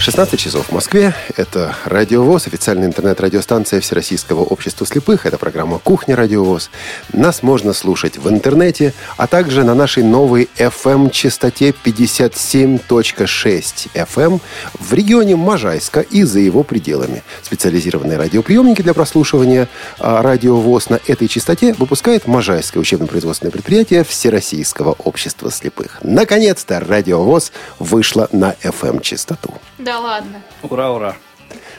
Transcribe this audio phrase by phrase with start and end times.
[0.00, 1.14] 16 часов в Москве.
[1.36, 5.26] Это Радио ВОЗ, официальная интернет-радиостанция Всероссийского общества слепых.
[5.26, 6.70] Это программа «Кухня Радио ВОЗ».
[7.12, 14.40] Нас можно слушать в интернете, а также на нашей новой FM-частоте 57.6 FM
[14.78, 17.22] в регионе Можайска и за его пределами.
[17.42, 24.92] Специализированные радиоприемники для прослушивания а, Радио ВОЗ на этой частоте выпускает Можайское учебно-производственное предприятие Всероссийского
[24.92, 25.98] общества слепых.
[26.02, 29.60] Наконец-то Радио ВОЗ вышло на FM-частоту.
[29.76, 30.42] Да ладно.
[30.62, 31.16] Ура, ура.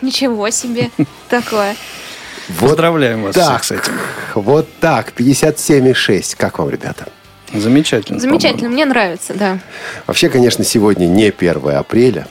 [0.01, 0.89] Ничего себе
[1.29, 1.75] такое.
[2.49, 3.93] Вот Поздравляем вас так, всех с этим.
[4.35, 6.35] Вот так, 57,6.
[6.37, 7.07] Как вам, ребята?
[7.53, 8.19] Замечательно.
[8.19, 9.59] Замечательно, мне нравится, да.
[10.07, 12.27] Вообще, конечно, сегодня не 1 апреля,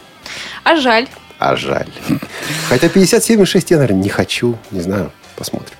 [0.64, 1.08] А жаль.
[1.38, 1.88] а жаль.
[2.68, 4.58] Хотя 57,6 я, наверное, не хочу.
[4.70, 5.74] Не знаю, посмотрим.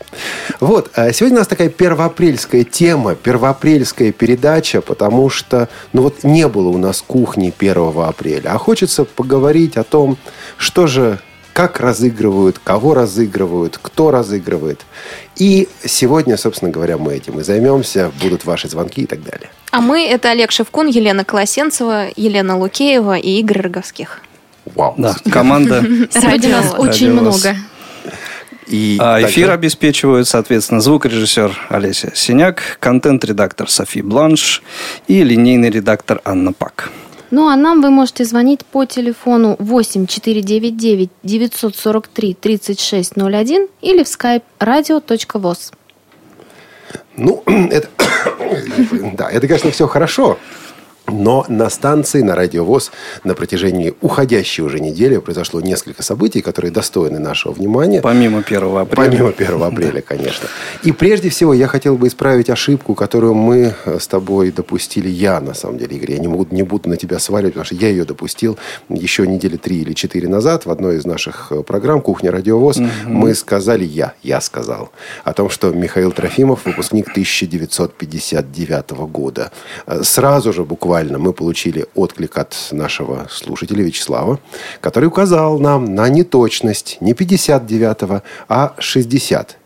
[0.59, 6.49] Вот, а сегодня у нас такая первоапрельская тема, первоапрельская передача, потому что, ну вот не
[6.49, 10.17] было у нас кухни 1 апреля, а хочется поговорить о том,
[10.57, 11.19] что же,
[11.53, 14.81] как разыгрывают, кого разыгрывают, кто разыгрывает.
[15.37, 19.51] И сегодня, собственно говоря, мы этим и займемся, будут ваши звонки и так далее.
[19.73, 24.21] А мы это Олег Шевкун, Елена Колосенцева, Елена Лукеева и Игорь Роговских.
[24.75, 24.95] Вау.
[24.97, 25.83] Да, команда.
[26.11, 27.55] Сегодня нас очень много.
[28.67, 34.63] И А также- эфир обеспечивают, соответственно, звукорежиссер Олеся Синяк, контент-редактор Софи Бланш
[35.09, 36.91] и линейный редактор Анна Пак.
[37.31, 44.43] Ну а нам вы можете звонить по телефону 8 499 943 3601 или в skype
[44.59, 45.73] radio.voz.
[47.17, 47.89] Ну, это,
[49.17, 50.39] да, это, конечно, все хорошо.
[51.11, 52.93] Но на станции, на радиовоз
[53.25, 58.01] на протяжении уходящей уже недели произошло несколько событий, которые достойны нашего внимания.
[58.01, 59.11] Помимо 1 апреля.
[59.11, 60.49] Помимо 1 апреля, конечно.
[60.83, 65.09] И прежде всего я хотел бы исправить ошибку, которую мы э, с тобой допустили.
[65.09, 67.75] Я, на самом деле, Игорь, я не, могу, не буду на тебя сваливать, потому что
[67.75, 68.59] я ее допустил
[68.89, 72.79] еще недели три или четыре назад в одной из наших э, программ «Кухня Радиовоз».
[73.05, 74.91] Мы сказали, я, я сказал,
[75.25, 79.51] о том, что Михаил Трофимов выпускник 1959 года.
[79.87, 84.39] Э, Сразу же буквально мы получили отклик от нашего слушателя Вячеслава,
[84.81, 88.75] который указал нам на неточность не 59-го, а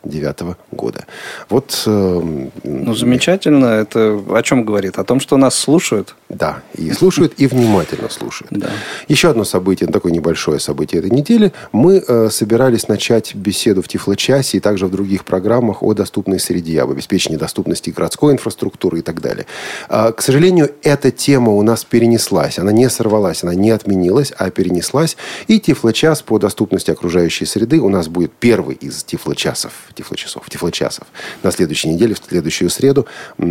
[0.05, 1.07] 69-го года.
[1.49, 2.23] Вот, э,
[2.65, 3.67] Ну, замечательно.
[3.67, 4.99] Это о чем говорит?
[4.99, 6.15] О том, что нас слушают.
[6.29, 8.51] да, и слушают, и внимательно слушают.
[8.51, 8.71] Да.
[9.09, 11.53] Еще одно событие, такое небольшое событие этой недели.
[11.73, 16.83] Мы э, собирались начать беседу в Тифлочасе и также в других программах о доступной среде,
[16.83, 19.47] об обеспечении доступности городской инфраструктуры и так далее.
[19.89, 22.59] А, к сожалению, эта тема у нас перенеслась.
[22.59, 25.17] Она не сорвалась, она не отменилась, а перенеслась.
[25.47, 31.07] И Тифлочас по доступности окружающей среды у нас будет первый из Тифлочасов, Тифлочасов, Тифлочасов
[31.43, 33.07] на следующей неделе, в следующую среду.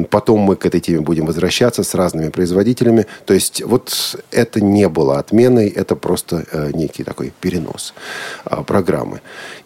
[0.10, 3.06] Потом мы к этой теме будем возвращаться с разными производителями.
[3.26, 7.94] То есть вот это не было отменой, это просто э, некий такой перенос
[8.46, 9.22] а, программы.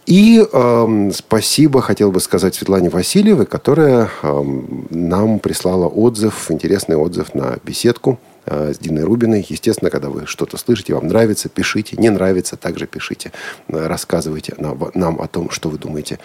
[0.07, 7.35] И эм, спасибо хотел бы сказать Светлане Васильевой, которая эм, нам прислала отзыв, интересный отзыв
[7.35, 9.45] на беседку э, с Диной Рубиной.
[9.49, 11.97] Естественно, когда вы что-то слышите, вам нравится, пишите.
[11.97, 13.33] Не нравится, также пишите.
[13.67, 16.19] Э, Рассказывайте нам о том, что вы думаете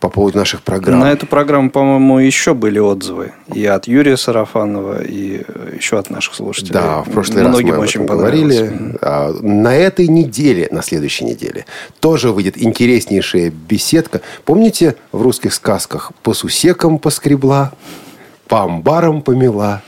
[0.00, 1.00] по поводу наших программ.
[1.00, 3.32] На эту программу, по-моему, еще были отзывы.
[3.54, 6.72] И от Юрия Сарафанова, и э, еще от наших слушателей.
[6.72, 8.96] Да, в прошлый раз Многим мы об очень говорили.
[9.02, 11.66] А, На этой неделе, на следующей неделе,
[12.00, 14.22] тоже выйдет интереснейшая беседка.
[14.46, 17.72] Помните в русских сказках «По сусекам поскребла,
[18.48, 19.82] по амбарам помела».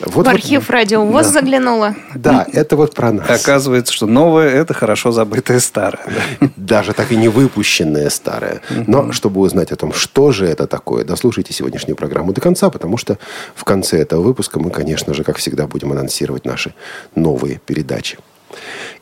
[0.00, 1.94] Вот, в архив Радио ВОЗ заглянула.
[2.14, 3.28] Да, это вот про нас.
[3.28, 6.04] Оказывается, что новое– это хорошо забытое старое.
[6.40, 6.50] да.
[6.56, 8.60] Даже так и не выпущенное старое.
[8.86, 12.98] Но чтобы узнать о том, что же это такое, дослушайте сегодняшнюю программу до конца, потому
[12.98, 13.18] что
[13.54, 16.74] в конце этого выпуска мы, конечно же, как всегда, будем анонсировать наши
[17.14, 18.18] новые передачи.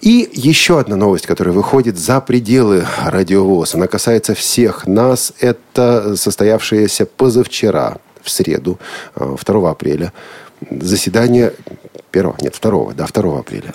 [0.01, 3.75] И еще одна новость, которая выходит за пределы радиовоз.
[3.75, 5.33] Она касается всех нас.
[5.41, 8.79] Это состоявшееся позавчера, в среду,
[9.17, 10.13] э, 2 апреля,
[10.71, 11.53] заседание
[12.13, 13.75] 1, нет, 2, да, 2 апреля,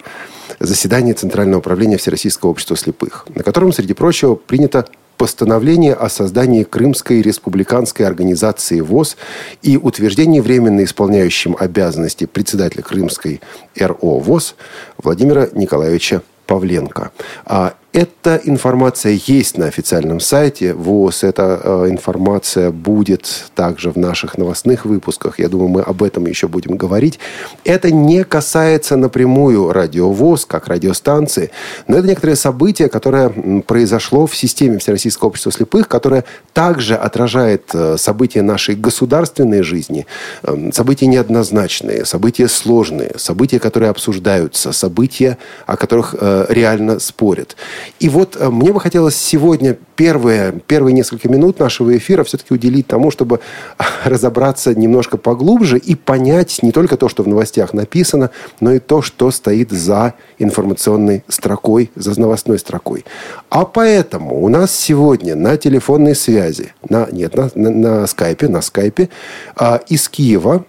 [0.60, 4.86] заседание Центрального управления Всероссийского общества слепых, на котором, среди прочего, принято
[5.18, 9.18] постановление о создании Крымской республиканской организации ВОЗ
[9.62, 13.42] и утверждении временно исполняющим обязанности председателя Крымской
[13.78, 14.56] РО ВОЗ
[14.98, 17.12] Владимира Николаевича Павленко.
[17.46, 21.24] А Эта информация есть на официальном сайте ВОЗ.
[21.24, 25.40] Эта э, информация будет также в наших новостных выпусках.
[25.40, 27.18] Я думаю, мы об этом еще будем говорить.
[27.64, 31.50] Это не касается напрямую радио ВОЗ, как радиостанции,
[31.88, 33.30] но это некоторое событие, которое
[33.66, 40.06] произошло в системе Всероссийского общества слепых, которое также отражает э, события нашей государственной жизни,
[40.44, 47.56] э, события неоднозначные, события сложные, события, которые обсуждаются, события, о которых э, реально спорят.
[48.00, 52.88] И вот э, мне бы хотелось сегодня первые, первые несколько минут нашего эфира все-таки уделить
[52.88, 53.40] тому, чтобы
[54.04, 59.02] разобраться немножко поглубже и понять не только то, что в новостях написано, но и то,
[59.02, 63.06] что стоит за информационной строкой, за новостной строкой.
[63.50, 68.62] А поэтому у нас сегодня на телефонной связи, на, нет, на, на, на скайпе, на
[68.62, 69.10] скайпе
[69.56, 70.66] а, из Киева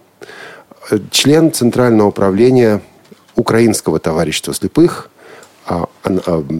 [0.89, 2.81] э, член Центрального управления
[3.35, 5.10] Украинского товарищества слепых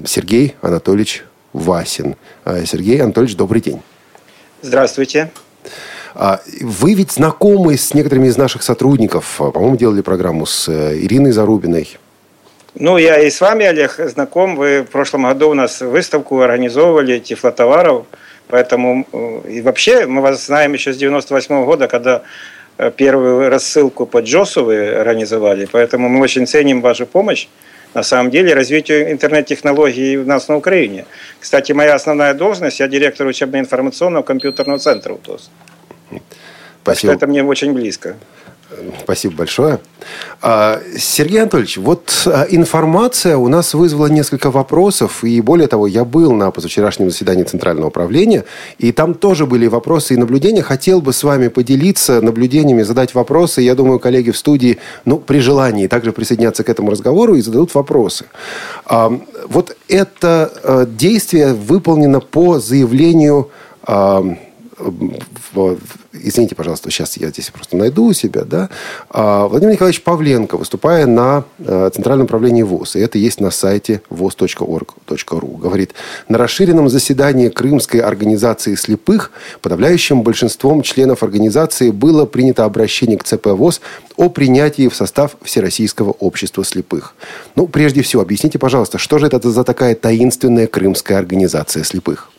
[0.05, 1.23] Сергей Анатольевич
[1.53, 2.15] Васин.
[2.45, 3.81] А, Сергей Анатольевич, добрый день.
[4.61, 5.31] Здравствуйте.
[6.61, 9.35] Вы ведь знакомы с некоторыми из наших сотрудников.
[9.37, 11.97] По-моему, делали программу с э, Ириной Зарубиной.
[12.75, 14.55] Ну, я и с вами, Олег, знаком.
[14.55, 18.05] Вы в прошлом году у нас выставку организовывали тифлотоваров.
[18.47, 22.21] Поэтому э, и вообще мы вас знаем еще с 98 -го года, когда
[22.77, 25.67] э, первую рассылку по Джосу вы организовали.
[25.71, 27.47] Поэтому мы очень ценим вашу помощь
[27.93, 31.05] на самом деле развитию интернет-технологий у нас на Украине.
[31.39, 35.49] Кстати, моя основная должность, я директор учебно-информационного компьютерного центра УТОС.
[36.83, 37.13] Спасибо.
[37.13, 38.15] это мне очень близко.
[39.03, 39.79] Спасибо большое.
[40.41, 45.23] А, Сергей Анатольевич, вот а, информация у нас вызвала несколько вопросов.
[45.23, 48.45] И более того, я был на позавчерашнем заседании Центрального управления.
[48.77, 50.61] И там тоже были вопросы и наблюдения.
[50.61, 53.61] Хотел бы с вами поделиться наблюдениями, задать вопросы.
[53.61, 57.75] Я думаю, коллеги в студии, ну, при желании также присоединятся к этому разговору и зададут
[57.75, 58.25] вопросы.
[58.85, 59.11] А,
[59.47, 63.49] вот это действие выполнено по заявлению
[66.13, 68.69] извините, пожалуйста, сейчас я здесь просто найду у себя, да,
[69.09, 74.01] а, Владимир Николаевич Павленко, выступая на э, Центральном управлении ВОЗ, и это есть на сайте
[74.09, 75.93] voz.org.ru, говорит,
[76.27, 79.31] на расширенном заседании Крымской организации слепых
[79.61, 83.81] подавляющим большинством членов организации было принято обращение к ЦП ВОЗ
[84.17, 87.15] о принятии в состав Всероссийского общества слепых.
[87.55, 92.31] Ну, прежде всего, объясните, пожалуйста, что же это за такая таинственная Крымская организация слепых?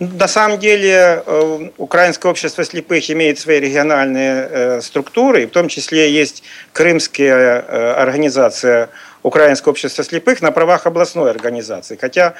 [0.00, 6.12] На самом деле, э, Украинское общество слепых имеет свои региональные э, структуры, в том числе
[6.12, 8.90] есть крымская э, организация
[9.24, 11.98] Украинское общество слепых на правах областной организации.
[12.00, 12.34] Хотя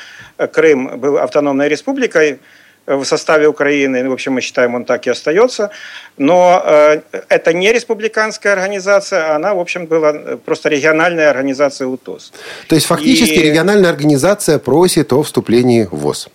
[0.52, 2.38] Крым был автономной республикой,
[2.86, 5.70] в составе Украины, в общем, мы считаем, он так и остается,
[6.16, 6.64] но
[7.28, 12.32] это не республиканская организация, она, в общем, была просто региональная организация УТОС.
[12.66, 13.42] То есть, фактически, и...
[13.42, 16.30] региональная организация просит о вступлении в ВОЗ.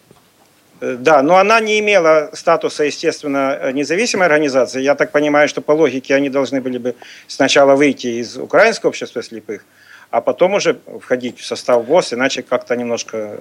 [0.83, 4.81] Э, да, но она не имела статуса, естественно, независимой организации.
[4.81, 6.95] Я так понимаю, что по логике они должны были бы
[7.27, 9.63] сначала выйти из Украинского общества слепых,
[10.12, 13.38] а потом уже входить в состав ВОЗ, иначе как-то немножко э,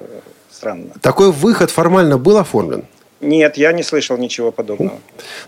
[0.51, 0.93] странно.
[1.01, 2.85] Такой выход формально был оформлен?
[3.23, 4.99] Нет, я не слышал ничего подобного.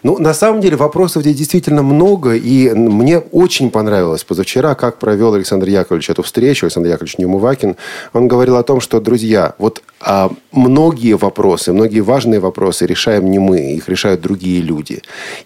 [0.05, 5.35] Ну, на самом деле вопросов здесь действительно много, и мне очень понравилось позавчера, как провел
[5.35, 7.77] Александр Яковлевич эту встречу, Александр Яковлевич Неумывакин.
[8.13, 13.41] Он говорил о том, что, друзья, вот а, многие вопросы, многие важные вопросы решаем не
[13.41, 15.03] мы, их решают другие люди.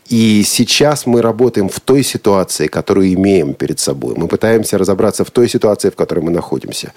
[0.09, 4.15] И сейчас мы работаем в той ситуации, которую имеем перед собой.
[4.17, 6.93] Мы пытаемся разобраться в той ситуации, в которой мы находимся.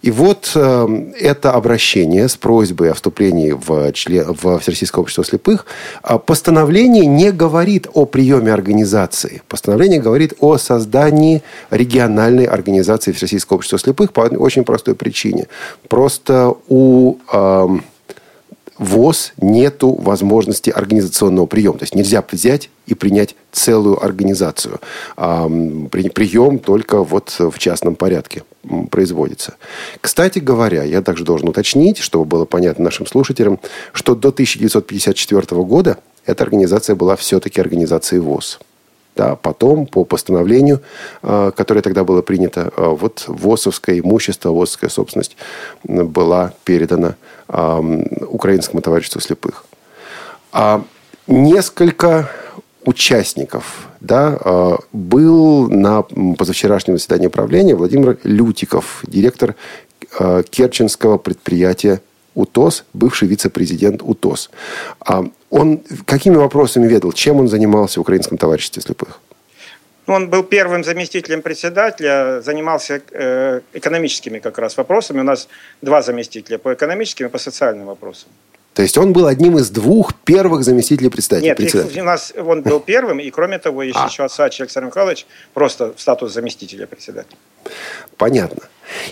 [0.00, 5.66] И вот э, это обращение с просьбой о вступлении в, член, в Всероссийское общество слепых,
[6.02, 9.42] а постановление не говорит о приеме организации.
[9.48, 15.48] Постановление говорит о создании региональной организации Всероссийского общества слепых по очень простой причине.
[15.88, 17.68] Просто у э,
[18.80, 21.76] ВОЗ нету возможности организационного приема.
[21.78, 24.80] То есть нельзя взять и принять целую организацию.
[25.18, 25.46] А,
[25.90, 28.42] прием только вот в частном порядке
[28.90, 29.56] производится.
[30.00, 33.60] Кстати говоря, я также должен уточнить, чтобы было понятно нашим слушателям,
[33.92, 38.60] что до 1954 года эта организация была все-таки организацией ВОЗ.
[39.14, 40.80] Да, потом, по постановлению,
[41.22, 45.36] а, которое тогда было принято, а, вот ВОСовское имущество, ВОСовская собственность
[45.84, 47.16] была передана
[47.50, 49.64] Украинскому товариществу слепых.
[50.52, 50.84] А
[51.26, 52.30] несколько
[52.84, 59.54] участников да, а, был на позавчерашнем заседании правления Владимир Лютиков, директор
[60.18, 62.00] а, Керченского предприятия
[62.34, 64.50] УТОС, бывший вице-президент УТОС.
[65.00, 67.12] А он какими вопросами ведал?
[67.12, 69.20] Чем он занимался в Украинском товариществе слепых?
[70.06, 75.20] Он был первым заместителем председателя, занимался э, экономическими как раз вопросами.
[75.20, 75.48] У нас
[75.82, 78.28] два заместителя по экономическим и по социальным вопросам.
[78.74, 81.48] То есть он был одним из двух первых заместителей председателя.
[81.50, 82.02] Нет, их- председателя.
[82.02, 83.84] у нас он был первым, и кроме того, А.
[83.84, 87.36] еще Асач Александр Михайлович, просто в статус заместителя председателя.
[88.16, 88.62] Понятно.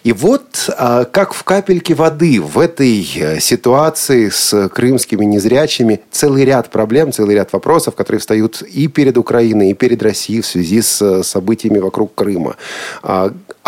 [0.03, 6.45] И вот а, как в капельке воды в этой э, ситуации с крымскими незрячими целый
[6.45, 10.83] ряд проблем, целый ряд вопросов, которые встают и перед Украиной, и перед Россией в связи
[10.83, 12.57] с э, событиями вокруг Крыма.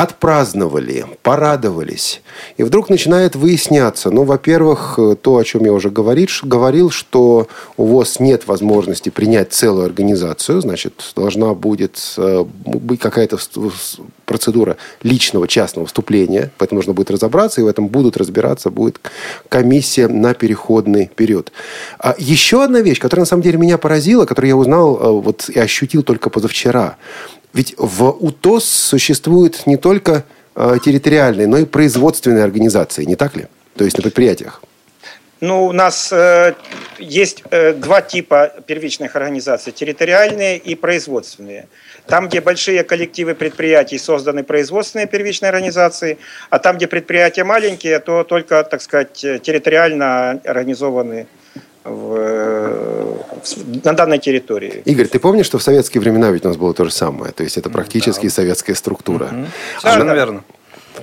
[0.00, 2.22] Отпраздновали, порадовались.
[2.56, 7.48] И вдруг начинает выясняться, ну, во-первых, э, то, о чем я уже говорил, говорил, что
[7.76, 13.38] у ВОЗ нет возможности принять целую организацию, значит, должна будет э, быть какая-то
[14.24, 19.00] процедура личного частного вступления, поэтому нужно будет разобраться, и в этом будут разбираться, будет
[19.48, 21.52] комиссия на переходный период.
[21.98, 25.50] А еще одна вещь, которая на самом деле меня поразила, которую я узнал э, вот,
[25.50, 26.96] и ощутил только позавчера.
[27.52, 33.46] Ведь в УТОС существуют не только э, территориальные, но и производственные организации, не так ли?
[33.76, 34.62] То есть на предприятиях.
[35.40, 36.54] Ну, у нас э,
[36.98, 39.72] есть э, два типа первичных организаций.
[39.72, 41.66] Территориальные и производственные.
[42.06, 46.18] Там, где большие коллективы предприятий созданы производственные первичные организации,
[46.50, 51.26] а там, где предприятия маленькие, то только, так сказать, э, территориально организованы
[51.90, 54.82] в, в- на данной территории.
[54.84, 57.32] Игорь, ты помнишь, что в советские времена ведь у нас было то же самое?
[57.32, 59.30] То есть это практически совершенная структура.
[59.80, 60.44] Совершенно верно.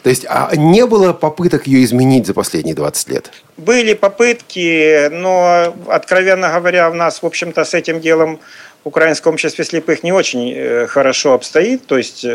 [0.03, 3.31] То есть а не было попыток ее изменить за последние 20 лет?
[3.57, 8.39] Были попытки, но, откровенно говоря, у нас, в общем-то, с этим делом
[8.83, 11.87] в Украинском обществе слепых не очень э, хорошо обстоит.
[11.87, 12.25] То есть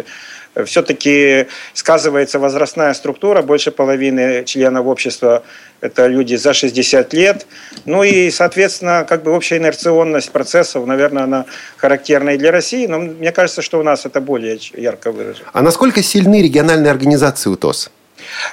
[0.66, 3.42] все-таки сказывается возрастная структура.
[3.42, 5.42] Больше половины членов общества–
[5.80, 7.46] это люди за 60 лет.
[7.84, 11.44] Ну и, соответственно, как бы общая инерционность процессов, наверное, она
[11.76, 12.86] характерна и для России.
[12.86, 15.48] Но мне кажется, что у нас это более ярко выражено.
[15.52, 17.90] А насколько сильны региональные организации УТОС?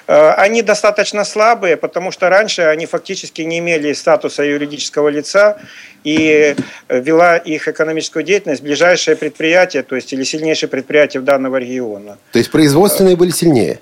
[0.07, 5.57] Э, Они достаточно слабые, потому что раньше они фактически не имели статуса юридического лица,
[6.03, 6.55] и
[6.87, 12.17] э, вела их экономическую деятельность ближайшее предприятие, то есть или сильнейшее предприятие данного региона.
[12.31, 13.79] То есть производственные были сильнее?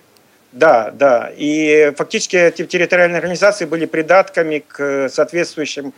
[0.52, 1.30] Да, да.
[1.38, 5.94] И фактически эти территориальные организации были придатками к соответствующим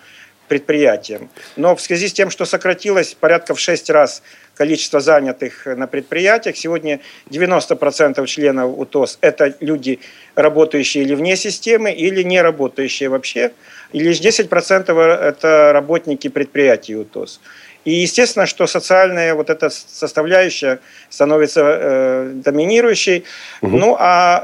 [0.49, 1.29] предприятиям.
[1.55, 4.21] Но в связи с тем, что сократилось порядка в 6 раз
[4.55, 9.99] количество занятых на предприятиях, сегодня 90% членов УТОС– это люди,
[10.35, 13.53] работающие или вне системы, или не работающие вообще,
[13.93, 17.39] и лишь 10% это работники предприятий УТОС.
[17.85, 23.23] И естественно, что социальная вот эта составляющая становится э, доминирующей.
[23.61, 24.43] Ну а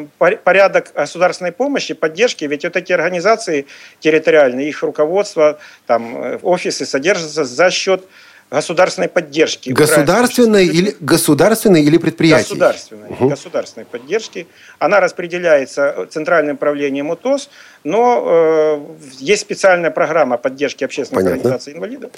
[0.00, 3.66] э, пор- порядок государственной помощи, поддержки, ведь вот эти организации
[4.00, 8.04] территориальные, их руководство, там э, офисы содержатся за счет
[8.50, 9.70] государственной поддержки.
[9.70, 12.50] Государственной или, государственной или предприятий?
[12.50, 13.28] Государственной, Мгм.
[13.30, 14.46] государственной поддержки.
[14.78, 17.48] Она распределяется Центральным управлением УТОС,
[17.84, 18.80] но э,
[19.18, 21.40] есть специальная программа поддержки общественных Понятно.
[21.42, 22.10] организаций инвалидов.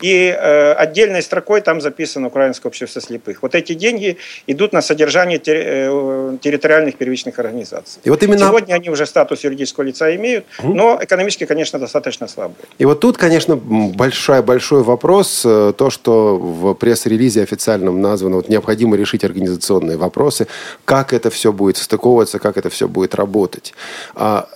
[0.00, 3.42] И э, отдельной строкой там записано Украинское общество слепых.
[3.42, 4.16] Вот эти деньги
[4.48, 8.00] идут на содержание терри- э, территориальных первичных организаций.
[8.04, 12.56] И вот именно- Сегодня они уже статус юридического лица имеют, но экономически, конечно, достаточно слабые.
[12.78, 15.42] И вот тут, конечно, м, большой, большой вопрос.
[15.46, 20.46] э, То, что в пресс-релизе официальном названо, вот необходимо решить организационные вопросы,
[20.84, 23.72] как это все будет стыковываться, как это все будет работать.
[24.14, 24.48] А,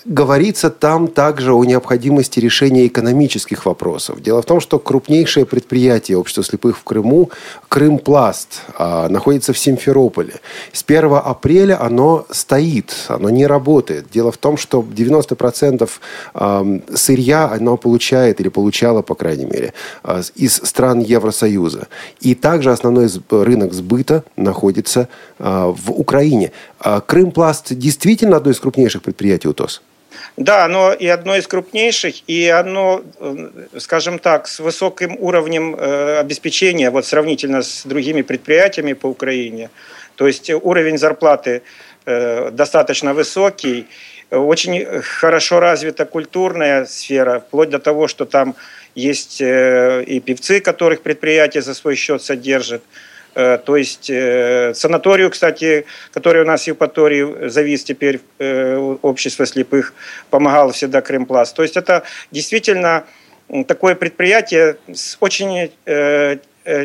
[0.57, 4.23] говорится там также о необходимости решения экономических вопросов.
[4.23, 7.31] Дело в том, что крупнейшее предприятие общества слепых в Крыму,
[7.69, 10.35] Крымпласт, а, находится в Симферополе.
[10.73, 14.07] С 1 апреля оно стоит, оно не работает.
[14.11, 15.91] Дело в том, что 90%
[16.33, 19.73] ам, сырья оно получает или получало, по крайней мере,
[20.03, 21.89] а, из стран Евросоюза.
[22.25, 25.09] И также основной рынок сбыта находится
[25.39, 26.51] а, в Украине.
[26.81, 29.83] А Крымпласт действительно одно из крупнейших предприятий УТОС?
[30.37, 36.19] Да, оно и одно из крупнейших, и оно, э, скажем так, с высоким уровнем э,
[36.19, 39.71] обеспечения, вот сравнительно с другими предприятиями по Украине.
[40.17, 41.63] То есть уровень зарплаты
[42.05, 43.87] э, достаточно высокий,
[44.31, 48.57] очень хорошо развита культурная сфера, вплоть до того, что там
[48.97, 52.83] есть и певцы, которых предприятие за свой счет содержит.
[53.37, 59.45] Э, То есть э, санаторию, кстати, который у нас в Евпатории завис теперь э, общество
[59.45, 59.93] слепых,
[60.31, 61.55] помогал всегда Крымпласт.
[61.55, 63.05] То есть это действительно
[63.69, 65.71] такое предприятие с очень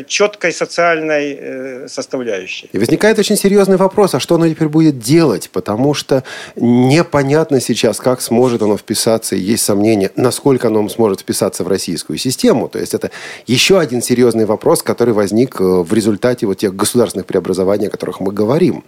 [0.06, 2.68] четкой социальной э, составляющей.
[2.72, 5.50] И возникает очень серьезный вопрос, а что оно теперь будет делать?
[5.52, 6.22] Потому что
[6.54, 12.16] непонятно сейчас, как сможет оно вписаться, и есть сомнения, насколько оно сможет вписаться в российскую
[12.16, 12.68] систему.
[12.68, 13.10] То есть это
[13.46, 18.20] еще один серьезный вопрос, который возник э, в результате вот тех государственных преобразований, о которых
[18.20, 18.84] мы говорим.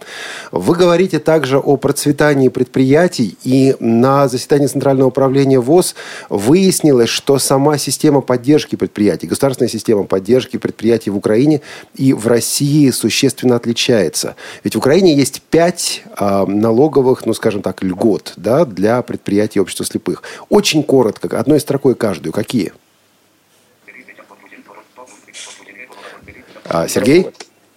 [0.53, 5.95] Вы говорите также о процветании предприятий, и на заседании Центрального управления ВОЗ
[6.29, 11.61] выяснилось, что сама система поддержки предприятий, государственная система поддержки предприятий в Украине
[11.95, 14.35] и в России существенно отличается.
[14.63, 19.85] Ведь в Украине есть пять э, налоговых, ну, скажем так, льгот да, для предприятий общества
[19.85, 20.23] слепых.
[20.49, 22.33] Очень коротко, одной строкой каждую.
[22.33, 22.73] Какие?
[26.65, 27.27] А, Сергей?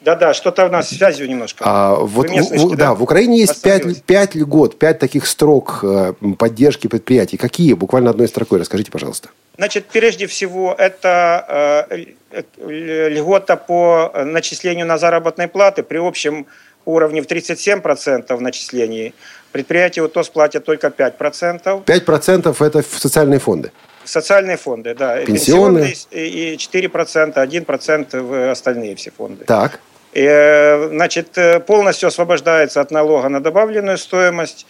[0.09, 1.63] Да-да, что-то у нас связью немножко.
[1.67, 6.87] А, вот, в, да, в Украине есть пять, пять льгот, пять таких строк э, поддержки
[6.87, 7.37] предприятий.
[7.37, 7.75] Какие?
[7.75, 9.29] Буквально одной строкой расскажите, пожалуйста.
[9.59, 16.47] Значит, прежде всего, это э, э льгота по начислению на заработной платы при общем
[16.87, 19.13] уровне в 37% начислений.
[19.53, 21.85] Предприятия УТОС платят только 5%.
[21.85, 23.73] 5% это в социальные фонды?
[24.05, 25.19] Социальные фонды, да.
[25.19, 25.95] Пенсионные?
[26.13, 29.45] И 4%, 1% в остальные все фонды.
[29.45, 29.81] Так.
[30.15, 34.67] Э, значит, э, полностью освобождается от налога на добавленную стоимость,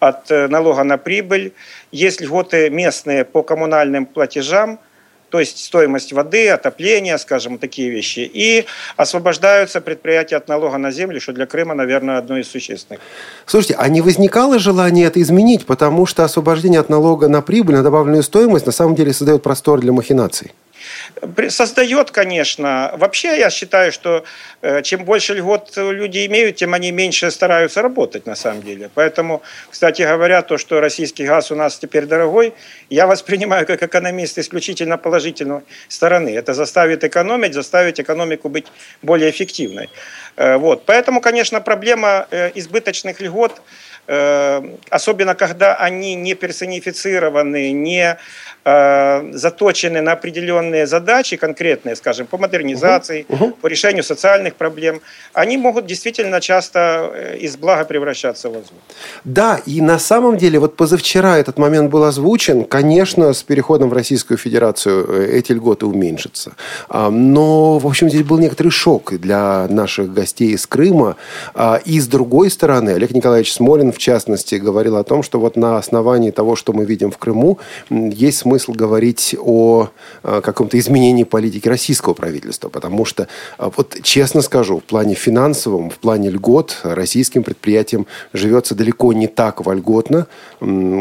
[0.00, 1.52] от э, налога на прибыль.
[1.92, 4.78] Есть льготы местные по коммунальным платежам,
[5.28, 8.20] то есть стоимость воды, отопления, скажем, такие вещи.
[8.20, 8.64] И
[8.96, 13.02] освобождаются предприятия от налога на землю, что для Крыма, наверное, одно из существенных.
[13.44, 17.82] Слушайте, а не возникало желание это изменить, потому что освобождение от налога на прибыль, на
[17.82, 20.52] добавленную стоимость на самом деле создает простор для махинаций?
[21.48, 22.92] Создает, конечно.
[22.96, 24.24] Вообще я считаю, что
[24.62, 28.90] э, чем больше льгот люди имеют, тем они меньше стараются работать на самом деле.
[28.94, 32.52] Поэтому, кстати говоря, то, что российский газ у нас теперь дорогой,
[32.90, 36.30] я воспринимаю как экономист исключительно положительной стороны.
[36.30, 38.66] Это заставит экономить, заставит экономику быть
[39.02, 39.88] более эффективной.
[40.36, 40.84] Э, вот.
[40.86, 43.60] Поэтому, конечно, проблема э, избыточных льгот
[44.88, 48.16] особенно когда они не персонифицированы, не
[48.70, 53.54] Э, заточены на определенные задачи конкретные, скажем, по модернизации, угу, угу.
[53.62, 55.00] по решению социальных проблем,
[55.32, 56.78] они могут действительно часто
[57.14, 58.78] э, из блага превращаться в зло.
[59.24, 63.94] Да, и на самом деле, вот позавчера этот момент был озвучен, конечно, с переходом в
[63.94, 66.52] Российскую Федерацию э, эти льготы уменьшатся.
[66.90, 71.16] А, но, в общем, здесь был некоторый шок для наших гостей из Крыма.
[71.54, 75.56] А, и с другой стороны, Олег Николаевич Смолин, в частности, говорил о том, что вот
[75.56, 77.58] на основании того, что мы видим в Крыму,
[77.88, 79.88] есть смысл смысл говорить о
[80.22, 85.90] э, каком-то изменении политики российского правительства, потому что, э, вот честно скажу, в плане финансовом,
[85.90, 90.26] в плане льгот российским предприятиям живется далеко не так вольготно,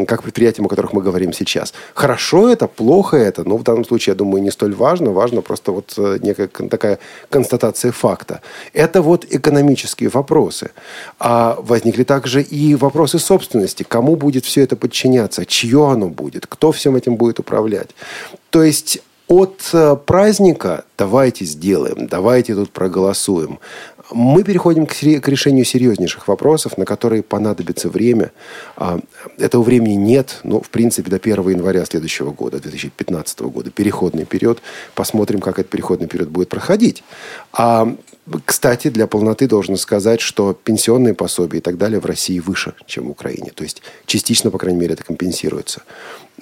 [0.08, 1.74] как предприятиям, о которых мы говорим сейчас.
[1.94, 5.12] Хорошо это, плохо это, но в данном случае, я думаю, не столь важно.
[5.12, 8.42] Важно просто вот э, некая такая констатация факта.
[8.74, 10.70] Это вот экономические вопросы.
[11.20, 13.84] А возникли также и вопросы собственности.
[13.84, 15.46] Кому будет все это подчиняться?
[15.46, 16.46] Чье оно будет?
[16.46, 17.96] Кто всем этим будет управлять.
[18.50, 23.60] То есть от э, праздника давайте сделаем, давайте тут проголосуем.
[24.12, 28.32] Мы переходим к, к решению серьезнейших вопросов, на которые понадобится время.
[28.76, 29.00] А,
[29.38, 34.62] этого времени нет, но, в принципе, до 1 января следующего года, 2015 года, переходный период.
[34.96, 37.04] Посмотрим, как этот переходный период будет проходить.
[37.52, 37.96] А,
[38.46, 43.08] кстати, для полноты должен сказать, что пенсионные пособия и так далее в России выше, чем
[43.08, 43.52] в Украине.
[43.54, 45.84] То есть частично, по крайней мере, это компенсируется.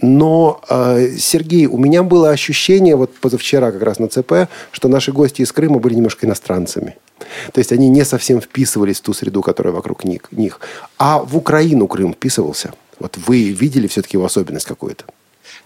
[0.01, 5.11] Но, э, Сергей, у меня было ощущение, вот позавчера как раз на ЦП, что наши
[5.11, 6.97] гости из Крыма были немножко иностранцами.
[7.53, 10.59] То есть они не совсем вписывались в ту среду, которая вокруг них.
[10.97, 12.73] А в Украину Крым вписывался?
[12.99, 15.05] Вот вы видели все-таки его особенность какую-то?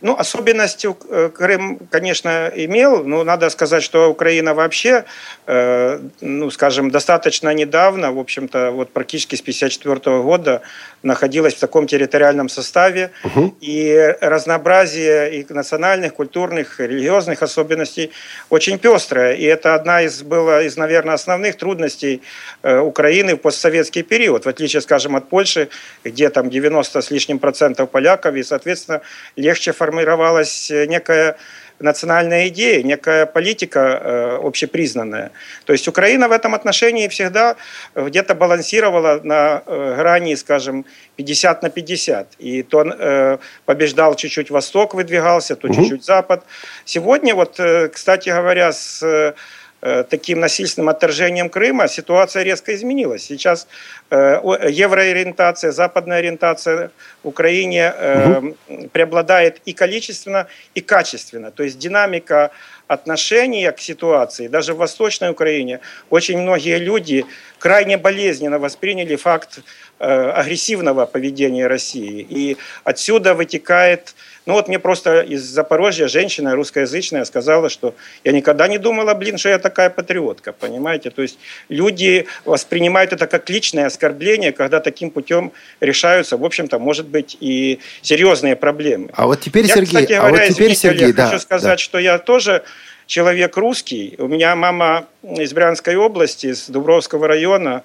[0.02, 5.04] Ну, особенностью э, Крым, конечно, имел, но надо сказать, что Украина вообще,
[5.46, 10.62] э, ну, скажем, достаточно недавно, в общем-то, вот практически с 1954 года
[11.04, 13.56] находилась в таком территориальном составе, угу.
[13.62, 18.12] и разнообразие и национальных, культурных, религиозных особенностей
[18.50, 19.36] очень пестрое.
[19.36, 22.22] И это одна из, была из, наверное, основных трудностей
[22.64, 25.70] э, Украины в постсоветский период, в отличие, скажем, от Польши,
[26.04, 29.02] где там 90 с лишним процентов поляков, и, соответственно,
[29.36, 31.36] легче формировалась некая
[31.80, 35.32] национальная идея, некая политика э, общепризнанная.
[35.66, 37.56] То есть Украина в этом отношении всегда
[37.96, 42.36] где-то балансировала на э, грани, скажем, 50 на 50.
[42.40, 46.44] И то э, побеждал чуть-чуть Восток, выдвигался, то чуть-чуть Запад.
[46.86, 49.34] Сегодня, вот, э, кстати говоря, с Э,
[49.82, 53.24] таким насильственным отторжением Крыма ситуация резко изменилась.
[53.24, 53.68] Сейчас
[54.10, 54.40] э,
[54.70, 56.92] евроориентация, западная ориентация
[57.24, 58.56] в Украине угу.
[58.92, 61.52] преобладает и количественно, и качественно.
[61.52, 62.52] То есть динамика
[62.88, 67.26] отношение к ситуации, даже в Восточной Украине, очень многие люди
[67.60, 69.62] крайне болезненно восприняли факт э,
[70.00, 72.26] агрессивного поведения России.
[72.30, 74.16] И отсюда вытекает
[74.50, 79.38] ну вот мне просто из Запорожья женщина русскоязычная сказала, что я никогда не думала, блин,
[79.38, 81.12] что я такая патриотка, понимаете?
[81.12, 87.08] То есть люди воспринимают это как личное оскорбление, когда таким путем решаются, в общем-то, может
[87.08, 89.10] быть, и серьезные проблемы.
[89.14, 91.40] А вот теперь, я, Сергей, кстати говоря, а вот теперь, извините, Сергей, Олег, да, хочу
[91.40, 91.84] сказать, да.
[91.84, 92.64] что я тоже
[93.06, 94.16] человек русский.
[94.18, 97.84] У меня мама из Брянской области, из Дубровского района,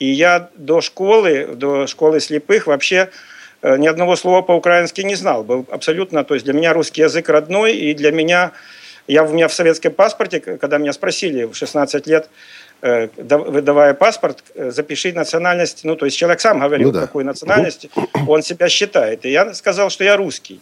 [0.00, 3.10] и я до школы, до школы слепых вообще
[3.62, 5.44] Э, ни одного слова по-украински не знал.
[5.44, 8.52] Был абсолютно, то есть для меня русский язык родной, и для меня,
[9.06, 12.30] я у меня в советском паспорте, когда меня спросили в 16 лет,
[12.82, 17.00] э, выдавая паспорт, э, запиши национальность, ну, то есть человек сам говорил, ну, да.
[17.02, 17.90] какой национальности
[18.26, 19.26] он себя считает.
[19.26, 20.60] И я сказал, что я русский.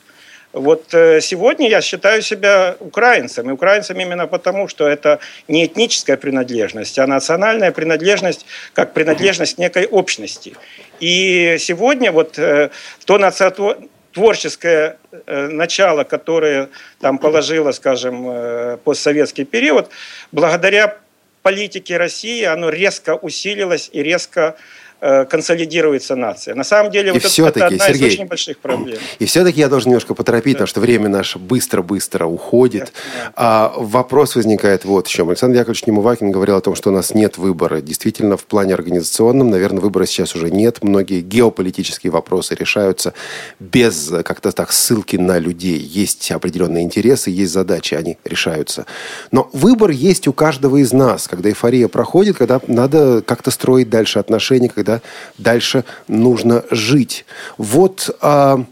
[0.53, 3.51] Вот э, сегодня я считаю себя украинцем.
[3.51, 9.87] И украинцем именно потому, что это не этническая принадлежность, а национальная принадлежность, как принадлежность некой
[9.87, 10.55] общности.
[11.01, 12.71] И сегодня вот э,
[13.05, 13.79] то
[14.13, 19.91] творческое э, начало, которое там положило, скажем, постсоветский период,
[20.33, 20.97] благодаря
[21.43, 24.57] политике России оно резко усилилось и резко Э,
[25.01, 26.55] консолидируется нация.
[26.55, 28.99] На самом деле, и вот это, это одна Сергей, из очень больших проблем.
[29.19, 30.59] И все-таки я должен немножко поторопить, да.
[30.59, 32.93] потому что время наше быстро-быстро уходит.
[33.15, 33.33] Да.
[33.37, 35.29] А вопрос возникает вот в чем.
[35.29, 37.81] Александр Яковлевич Немувакин говорил о том, что у нас нет выбора.
[37.81, 40.83] Действительно, в плане организационном, наверное, выбора сейчас уже нет.
[40.83, 43.15] Многие геополитические вопросы решаются
[43.61, 45.79] без как-то так ссылки на людей.
[45.79, 48.87] Есть определенные интересы, есть задачи, они решаются.
[49.31, 51.29] Но выбор есть у каждого из нас.
[51.29, 55.03] Когда эйфория проходит, когда надо как-то строить дальше отношения, когда да,
[55.37, 57.27] дальше нужно жить.
[57.59, 58.65] Вот а,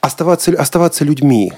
[0.00, 1.52] оставаться, оставаться людьми,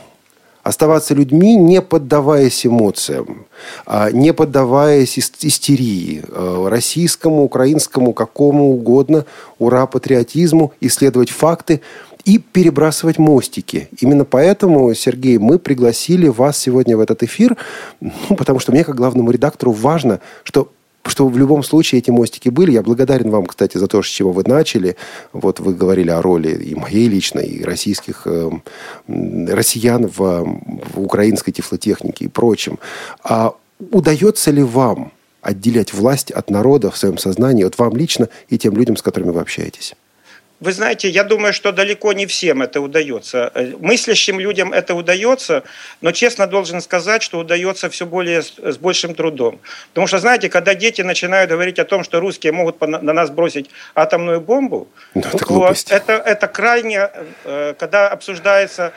[0.63, 3.47] оставаться людьми, не поддаваясь эмоциям,
[3.87, 9.25] а, не поддаваясь истерии, а, российскому, украинскому, какому угодно,
[9.59, 11.81] ура, патриотизму, исследовать факты
[12.27, 13.89] и перебрасывать мостики.
[14.03, 17.57] Именно поэтому, Сергей, мы пригласили вас сегодня в этот эфир,
[18.01, 20.71] ну, потому что мне, как главному редактору, важно, что
[21.09, 22.73] что в любом случае эти мостики были.
[22.73, 24.97] Я благодарен вам, кстати, за то, с чего вы начали.
[25.33, 28.51] Вот вы говорили о роли и моей личной, и российских э,
[29.07, 30.61] россиян в,
[30.95, 32.79] в украинской тифлотехнике и прочем.
[33.23, 33.55] А
[33.91, 38.77] удается ли вам отделять власть от народа в своем сознании, вот вам лично и тем
[38.77, 39.95] людям, с которыми вы общаетесь?
[40.61, 43.53] Вы знаете, я думаю, что далеко не всем это удается.
[43.55, 45.63] Э, мыслящим людям это удается,
[46.01, 49.61] но честно должен сказать, что удается все более с большим трудом.
[49.91, 53.71] Потому что, знаете, когда дети начинают говорить о том, что русские могут на нас бросить
[53.95, 57.09] атомную бомбу, ну, это, это, это крайне,
[57.45, 58.93] э, когда обсуждается,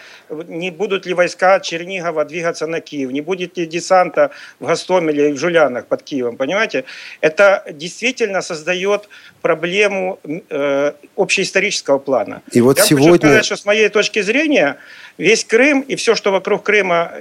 [0.48, 5.34] не будут ли войска Чернигова двигаться на Киев, не будет ли десанта в Гастомеле и
[5.34, 6.86] в Жулянах под Киевом, понимаете?
[7.22, 9.10] Это действительно создает
[9.42, 10.20] проблему
[10.50, 12.42] э, общей исторического плана.
[12.52, 13.12] И вот Я сегодня...
[13.12, 14.78] хочу сказать, что с моей точки зрения
[15.18, 17.12] весь Крым и все, что вокруг Крыма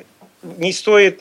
[0.42, 1.20] не стоит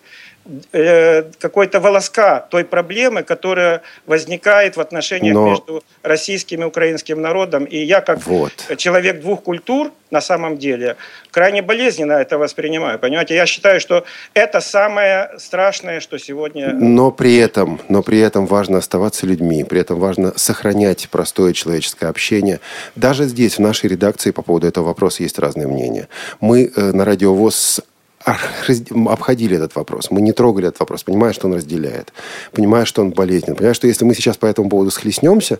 [1.40, 5.50] какой-то волоска той проблемы, которая возникает в отношениях Но...
[5.50, 7.66] между российским и украинским народом.
[7.66, 8.54] И я, как вот.
[8.78, 10.96] человек двух культур, на самом деле,
[11.32, 12.98] крайне болезненно это воспринимаю.
[13.00, 16.74] Понимаете, я считаю, что это самое страшное, что сегодня...
[16.74, 22.08] Но при этом, но при этом важно оставаться людьми, при этом важно сохранять простое человеческое
[22.08, 22.60] общение.
[22.96, 26.08] Даже здесь, в нашей редакции, по поводу этого вопроса есть разные мнения.
[26.40, 27.82] Мы э, на радиовоз
[28.26, 30.12] обходили этот вопрос.
[30.12, 32.14] Мы не трогали этот вопрос, понимая, что он разделяет,
[32.52, 35.60] понимая, что он болезнен, понимая, что если мы сейчас по этому поводу схлестнемся,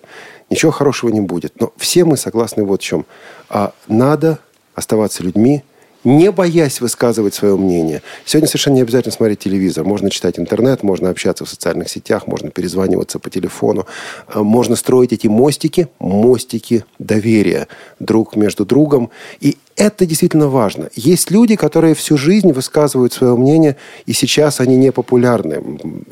[0.50, 1.60] ничего хорошего не будет.
[1.60, 3.06] Но все мы согласны вот в чем.
[3.50, 4.40] А надо
[4.76, 5.64] оставаться людьми,
[6.04, 8.02] не боясь высказывать свое мнение.
[8.26, 9.84] Сегодня совершенно не обязательно смотреть телевизор.
[9.84, 13.86] Можно читать интернет, можно общаться в социальных сетях, можно перезваниваться по телефону.
[14.28, 17.68] А, можно строить эти мостики, мостики доверия
[18.00, 19.10] друг между другом.
[19.42, 20.90] И это действительно важно.
[20.96, 25.64] Есть люди, которые всю жизнь высказывают свое мнение, и сейчас они не популярны.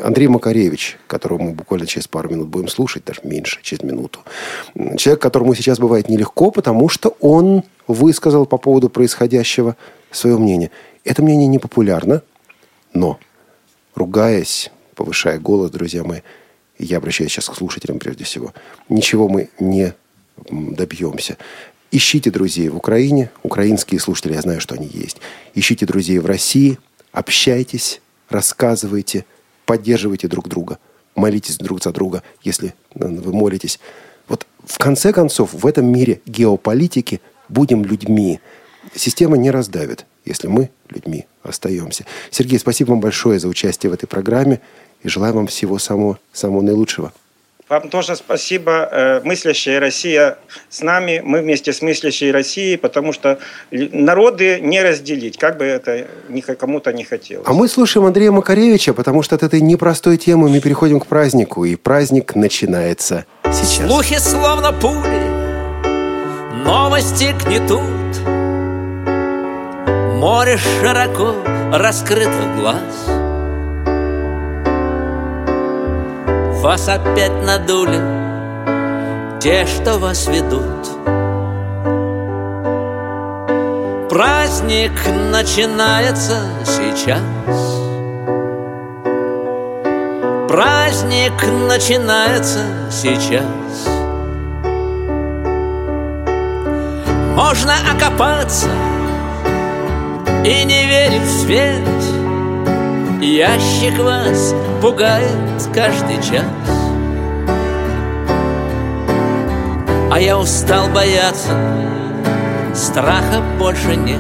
[0.02, 4.20] Андрей Макаревич, которого мы буквально через пару минут будем слушать, даже меньше, через минуту.
[4.98, 9.76] Человек, которому сейчас бывает нелегко, потому что он высказал по поводу происходящего
[10.12, 10.72] свое мнение.
[11.04, 12.22] Это мнение не популярно,
[12.94, 13.20] но,
[13.96, 16.22] ругаясь, повышая голос, друзья мои,
[16.80, 18.54] я обращаюсь сейчас к слушателям прежде всего,
[18.90, 19.94] ничего мы не
[20.50, 21.38] добьемся.
[21.90, 25.18] Ищите друзей в Украине, украинские слушатели, я знаю, что они есть.
[25.56, 26.78] Ищите друзей в России,
[27.12, 29.26] общайтесь, рассказывайте,
[29.66, 30.80] поддерживайте друг друга,
[31.16, 33.80] молитесь друг за друга, если вы молитесь.
[34.28, 38.40] Вот в конце концов, в этом мире геополитики будем людьми.
[38.96, 42.06] система не раздавит, если мы людьми остаемся.
[42.32, 44.62] Сергей, спасибо вам большое за участие в этой программе
[45.04, 47.14] и желаю вам всего самого, самого наилучшего.
[47.70, 48.88] Вам тоже спасибо.
[48.90, 50.38] Э, мыслящая Россия
[50.70, 53.40] с нами, мы вместе с мыслящей Россией, потому что
[53.72, 56.08] народы не разделить, как бы это
[56.58, 57.46] кому-то не хотелось.
[57.46, 61.66] А мы слушаем Андрея Макаревича, потому что от этой непростой темы мы переходим к празднику,
[61.66, 63.88] и праздник начинается сейчас.
[63.88, 65.37] Слухи словно пули,
[66.68, 67.82] новости гнетут,
[70.20, 71.36] море широко
[71.72, 73.08] раскрытых глаз—
[76.68, 78.02] Вас опять надули
[79.40, 80.86] те, что вас ведут.
[84.10, 84.92] Праздник
[85.32, 87.22] начинается сейчас.
[90.50, 93.97] Праздник начинается сейчас
[97.38, 98.68] Можно окопаться
[100.44, 101.88] и не верить в свет
[103.22, 105.30] Ящик вас пугает
[105.72, 106.44] каждый час.
[110.12, 111.56] А я устал бояться
[112.74, 114.20] Страха больше нет.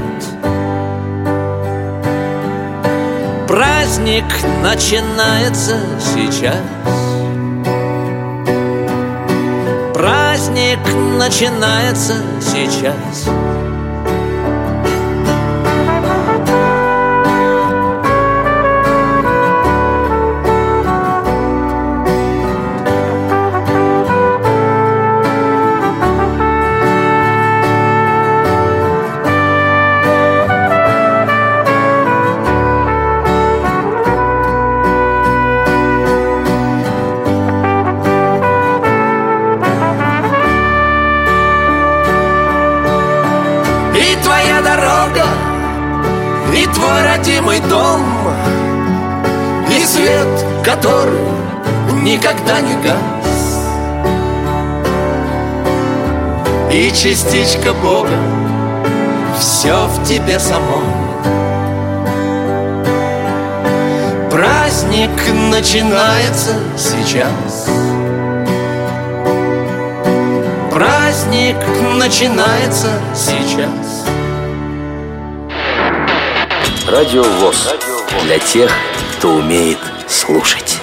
[3.47, 4.25] Праздник
[4.61, 5.79] начинается
[6.13, 7.06] сейчас
[10.57, 10.79] Праздник
[11.19, 13.29] начинается сейчас
[52.47, 53.59] никогда не гас
[56.71, 58.09] И частичка Бога.
[59.39, 60.83] Все в тебе самом
[64.31, 65.09] Праздник
[65.49, 67.67] начинается сейчас.
[70.71, 71.57] Праздник
[71.95, 74.05] начинается сейчас.
[76.87, 77.73] Радио ВОЗ.
[78.23, 78.71] Для тех,
[79.17, 80.76] кто умеет слушать.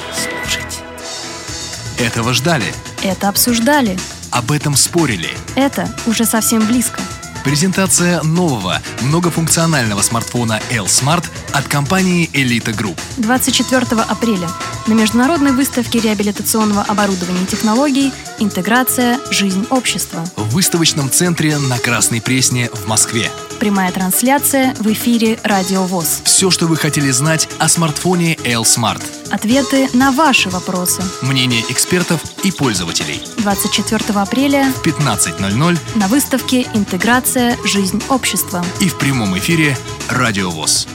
[1.98, 2.66] Этого ждали.
[3.02, 3.98] Это обсуждали.
[4.30, 5.30] Об этом спорили.
[5.54, 7.00] Это уже совсем близко.
[7.44, 12.98] Презентация нового многофункционального смартфона L-Smart от компании Elite Group.
[13.18, 14.48] 24 апреля
[14.86, 19.20] на международной выставке реабилитационного оборудования и технологий «Интеграция.
[19.30, 20.24] Жизнь общества».
[20.36, 23.30] В выставочном центре на Красной Пресне в Москве.
[23.58, 26.22] Прямая трансляция в эфире «Радио ВОЗ».
[26.24, 29.02] Все, что вы хотели знать о смартфоне L-Smart.
[29.30, 31.02] Ответы на ваши вопросы.
[31.22, 33.22] Мнение экспертов и пользователей.
[33.38, 37.56] 24 апреля в 15.00 на выставке «Интеграция.
[37.64, 38.64] Жизнь общества».
[38.80, 39.76] И в прямом эфире
[40.08, 40.88] «Радио ВОЗ».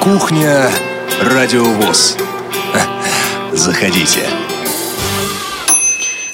[0.00, 0.70] Кухня
[1.22, 2.16] «Радио ВОЗ».
[3.52, 4.39] Заходите.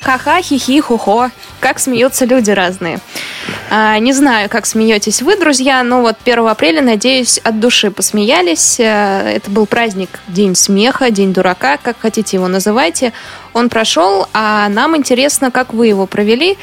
[0.06, 1.32] Ха-ха, хихи, хухо.
[1.58, 3.00] Как смеются люди разные.
[3.70, 8.78] А, не знаю, как смеетесь вы, друзья, но вот 1 апреля, надеюсь, от души посмеялись.
[8.78, 13.12] Э, это был праздник День смеха, День дурака, как хотите его называйте.
[13.52, 16.56] Он прошел, а нам интересно, как вы его провели.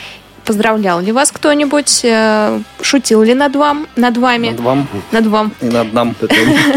[0.45, 1.99] Поздравлял ли вас кто-нибудь?
[2.06, 4.51] Э, шутил ли над, вам, над вами?
[4.51, 4.88] Над вам.
[5.12, 5.51] Над вам.
[5.60, 6.15] И над нам.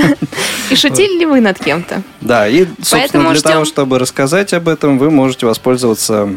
[0.71, 2.03] И шутили ли вы над кем-то?
[2.21, 6.29] Да, и, собственно, для того, чтобы рассказать об этом, вы можете воспользоваться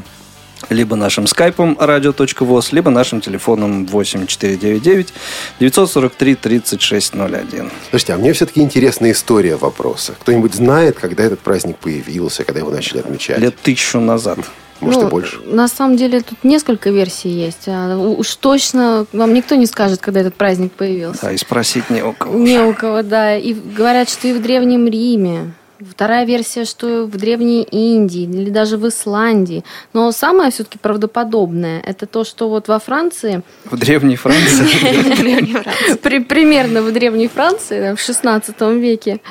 [0.69, 5.13] либо нашим скайпом radio.voz, либо нашим телефоном 8499
[5.59, 7.71] 943 3601.
[7.89, 10.15] Слушайте, а мне все-таки интересная история вопроса.
[10.19, 13.39] Кто-нибудь знает, когда этот праздник появился, когда его начали отмечать?
[13.39, 14.39] Лет тысячу назад.
[14.81, 15.39] Может, ну, и больше.
[15.45, 17.67] На самом деле тут несколько версий есть.
[17.67, 21.21] А уж точно вам никто не скажет, когда этот праздник появился.
[21.23, 22.37] Да, и спросить не у кого.
[22.37, 23.35] Не у кого, да.
[23.35, 28.77] И говорят, что и в Древнем Риме Вторая версия, что в Древней Индии или даже
[28.77, 29.63] в Исландии.
[29.93, 33.43] Но самое все-таки правдоподобное, это то, что вот во Франции...
[33.63, 36.19] В Древней Франции?
[36.23, 39.21] Примерно в Древней Франции, в 16 веке.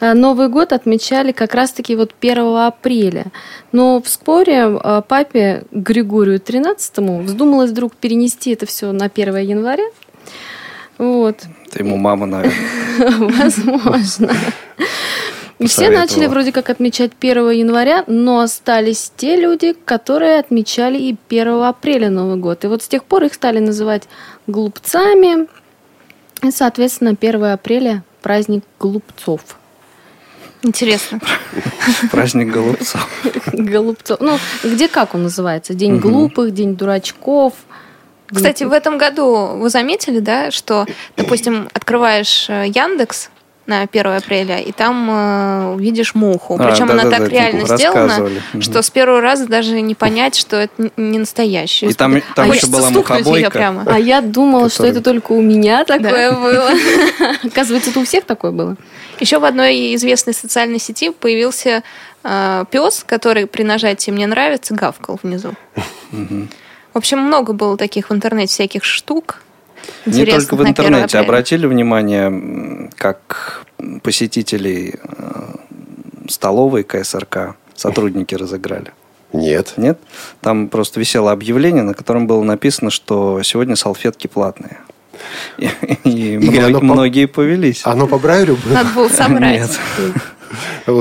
[0.00, 3.26] Э, Новый год отмечали как раз-таки вот 1 апреля.
[3.72, 9.86] Но в споре э, папе Григорию XIII вздумалось вдруг перенести это все на 1 января.
[10.98, 11.38] Вот.
[11.68, 12.58] Это ему мама, наверное.
[12.98, 14.34] Возможно.
[15.58, 21.16] И все начали вроде как отмечать 1 января, но остались те люди, которые отмечали и
[21.28, 22.64] 1 апреля Новый год.
[22.64, 24.04] И вот с тех пор их стали называть
[24.46, 25.46] глупцами.
[26.42, 29.40] И, соответственно, 1 апреля праздник глупцов.
[30.64, 31.20] Интересно.
[32.10, 33.06] Праздник голубцов.
[33.52, 34.18] Голубцов.
[34.20, 35.74] Ну, где как он называется?
[35.74, 37.52] День глупых, день дурачков.
[38.26, 40.86] Кстати, в этом году вы заметили, да, что,
[41.16, 43.28] допустим, открываешь э, Яндекс,
[43.66, 46.56] на 1 апреля, и там э, увидишь муху.
[46.58, 49.80] А, Причем да, она да, так да, реально типа, сделана, что с первого раза даже
[49.80, 51.86] не понять, что это не настоящая.
[51.86, 53.50] И там, там а еще была мухобойка.
[53.50, 53.84] Прямо.
[53.86, 54.72] А я думала, который...
[54.72, 56.36] что это только у меня такое да.
[56.40, 56.70] было.
[57.44, 58.76] Оказывается, это у всех такое было.
[59.20, 61.82] Еще в одной известной социальной сети появился
[62.22, 65.54] э, пес, который при нажатии «мне нравится» гавкал внизу.
[66.10, 69.42] В общем, много было таких в интернете всяких штук.
[70.06, 71.18] Не только в интернете.
[71.18, 73.64] Обратили внимание, как
[74.02, 75.56] посетителей э,
[76.28, 78.92] столовой КСРК сотрудники разыграли?
[79.32, 79.74] Нет.
[79.76, 79.98] Нет?
[80.40, 84.78] Там просто висело объявление, на котором было написано, что сегодня салфетки платные.
[85.58, 85.68] И,
[86.04, 87.82] и Игорь, мног, многие повелись.
[87.84, 88.74] Оно по Брайлю было?
[88.74, 89.60] Надо было собрать.
[89.60, 89.70] Нет.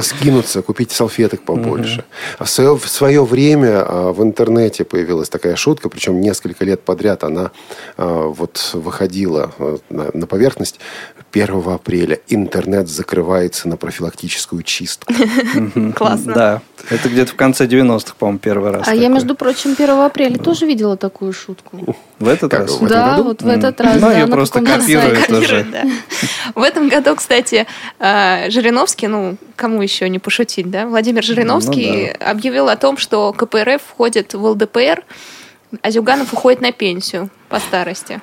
[0.02, 2.06] Скинуться, купить салфеток побольше.
[2.38, 2.46] Угу.
[2.46, 7.24] В, свое, в свое время а, в интернете появилась такая шутка, причем несколько лет подряд
[7.24, 7.52] она
[7.98, 10.80] а, вот выходила а, на, на поверхность.
[11.34, 15.12] 1 апреля интернет закрывается на профилактическую чистку.
[15.96, 16.34] Классно.
[16.34, 16.62] Да.
[16.90, 18.88] Это где-то в конце 90-х, по-моему, первый раз.
[18.88, 21.96] А я, между прочим, 1 апреля тоже видела такую шутку.
[22.20, 22.78] В этот раз?
[22.78, 24.00] Да, вот в этот раз.
[24.00, 25.66] Ну, ее просто копируют уже.
[26.54, 27.66] В этом году, кстати,
[28.00, 30.86] Жириновский, ну, кому еще не пошутить, да?
[30.86, 32.32] Владимир Жириновский ну, да.
[32.32, 35.04] объявил о том, что КПРФ входит в ЛДПР,
[35.82, 38.22] а Зюганов уходит на пенсию по старости.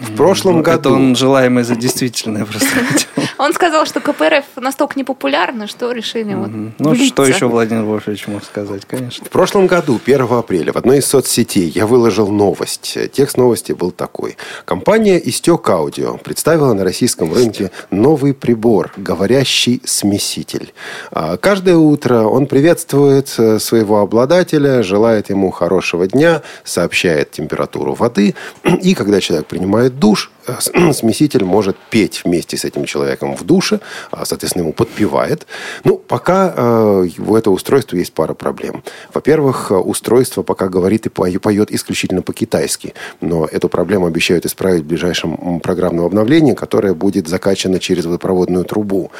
[0.00, 0.80] В прошлом ну, году...
[0.80, 2.66] Это он желаемый за действительное просто.
[3.40, 8.44] Он сказал, что КПРФ настолько непопулярно, что решили вот Ну, что еще Владимир Вольфович мог
[8.44, 9.24] сказать, конечно.
[9.24, 12.98] В прошлом году, 1 апреля, в одной из соцсетей я выложил новость.
[13.12, 14.36] Текст новости был такой.
[14.66, 20.74] Компания Истек Аудио представила на российском рынке новый прибор, говорящий смеситель.
[21.10, 28.34] А каждое утро он приветствует э, своего обладателя, желает ему хорошего дня, сообщает температуру воды.
[28.82, 33.80] И когда человек принимает душ, Э, смеситель может петь вместе с этим человеком в душе,
[34.10, 35.46] а, соответственно, ему подпевает.
[35.84, 38.82] Ну, пока э, у этого устройства есть пара проблем.
[39.12, 44.86] Во-первых, э, устройство пока говорит и поет исключительно по-китайски, но эту проблему обещают исправить в
[44.86, 49.10] ближайшем программном обновлении, которое будет закачано через водопроводную трубу.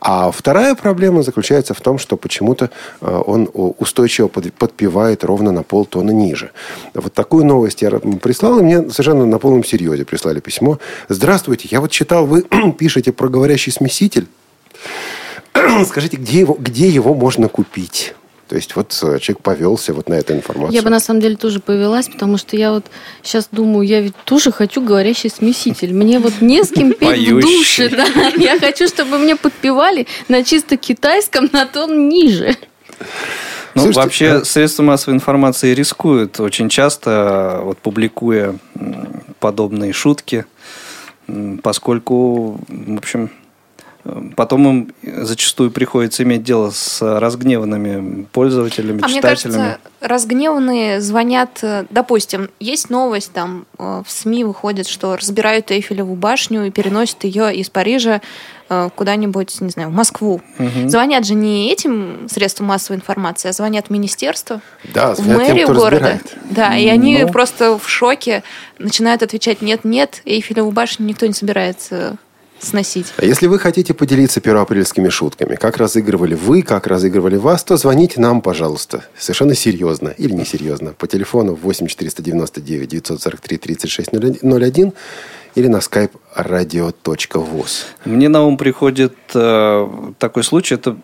[0.00, 6.50] А вторая проблема заключается в том, что почему-то он устойчиво подпевает ровно на полтона ниже.
[6.94, 10.78] Вот такую новость я прислал, и мне совершенно на полном серьезе прислали письмо
[11.08, 12.42] Здравствуйте, я вот читал, вы
[12.78, 14.26] пишете про говорящий смеситель.
[15.86, 18.14] Скажите, где его, где его можно купить?
[18.48, 20.74] То есть вот э, человек повелся вот на эту информацию.
[20.74, 22.86] Я бы на самом деле тоже повелась, потому что я вот
[23.22, 25.92] сейчас думаю, я ведь тоже хочу говорящий смеситель.
[25.92, 27.88] Мне вот не с кем петь в душе.
[27.88, 28.06] Да?
[28.38, 32.56] Я хочу, чтобы мне подпевали на чисто китайском на тон ниже.
[33.78, 34.44] Ну, Слушайте, вообще, а...
[34.44, 38.54] средства массовой информации рискуют очень часто, вот публикуя
[39.40, 40.44] подобные шутки
[41.62, 43.30] поскольку, в общем,
[44.36, 44.94] Потом им
[45.24, 49.56] зачастую приходится иметь дело с разгневанными пользователями, а читателями.
[49.56, 55.70] Мне кажется, разгневанные звонят, э, допустим, есть новость, там э, в СМИ выходит, что разбирают
[55.70, 58.20] Эйфелеву башню и переносят ее из Парижа
[58.68, 60.40] э, куда-нибудь, не знаю, в Москву.
[60.58, 60.88] Угу.
[60.88, 64.60] Звонят же не этим средством массовой информации, а звонят в министерство,
[64.94, 65.96] да, в мэрию тем, города.
[65.96, 66.36] Разбирает.
[66.50, 67.28] Да, и они ну...
[67.28, 68.42] просто в шоке
[68.78, 72.16] начинают отвечать «нет-нет, Эйфелеву башню никто не собирается
[72.60, 73.12] сносить.
[73.20, 78.40] Если вы хотите поделиться первоапрельскими шутками, как разыгрывали вы, как разыгрывали вас, то звоните нам,
[78.40, 79.04] пожалуйста.
[79.18, 80.92] Совершенно серьезно или несерьезно.
[80.92, 84.10] По телефону 8 499 943 36
[84.42, 84.92] 01
[85.54, 87.84] или на skype radio.voz.
[88.04, 90.96] Мне на ум приходит э, такой случай, это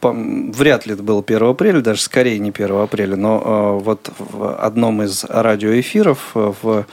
[0.00, 4.10] по, вряд ли это было 1 апреля, даже скорее не 1 апреля, но э, вот
[4.18, 6.86] в одном из радиоэфиров э, в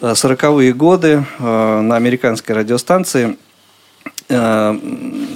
[0.00, 3.38] 40-е годы э, на американской радиостанции
[4.28, 4.72] э,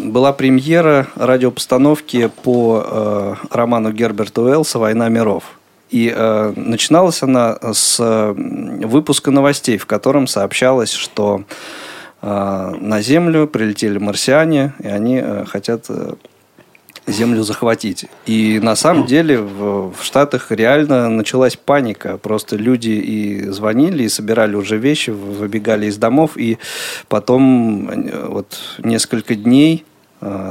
[0.05, 5.45] была премьера радиопостановки по э, роману Герберта Уэллса «Война миров».
[5.91, 7.99] И э, начиналась она с
[8.37, 11.43] выпуска новостей, в котором сообщалось, что
[12.23, 15.87] э, на Землю прилетели марсиане, и они э, хотят
[17.11, 18.07] землю захватить.
[18.27, 22.17] И на самом деле в, в Штатах реально началась паника.
[22.19, 26.59] Просто люди и звонили, и собирали уже вещи, выбегали из домов, и
[27.09, 29.85] потом э, вот несколько дней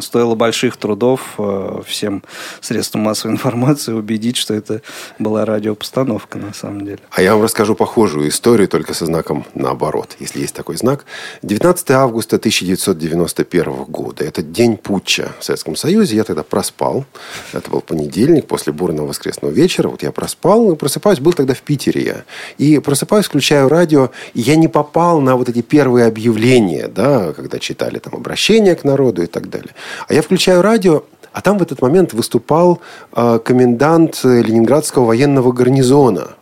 [0.02, 2.24] стоило больших трудов э, всем
[2.62, 4.82] средствам массовой информации убедить, что это
[5.20, 7.00] была радиопостановка на самом деле.
[7.12, 11.06] А я вам расскажу похожую историю, только со знаком наоборот, если есть такой знак.
[11.44, 14.24] 19 августа 1991 года.
[14.24, 16.16] Это день путча в Советском Союзе.
[16.16, 17.06] Я тогда проспал.
[17.54, 19.90] Это был понедельник после бурного воскресного вечера.
[19.90, 21.20] Вот я проспал и просыпаюсь.
[21.20, 22.24] Был тогда в Питере я.
[22.58, 24.10] И просыпаюсь, включаю радио.
[24.34, 28.84] И я не попал на вот эти первые объявления, да, когда читали там обращения к
[28.84, 29.76] народу и так далее далее.
[30.08, 32.80] А я включаю радио, а там в этот момент выступал
[33.16, 36.36] э, комендант Ленинградского военного гарнизона.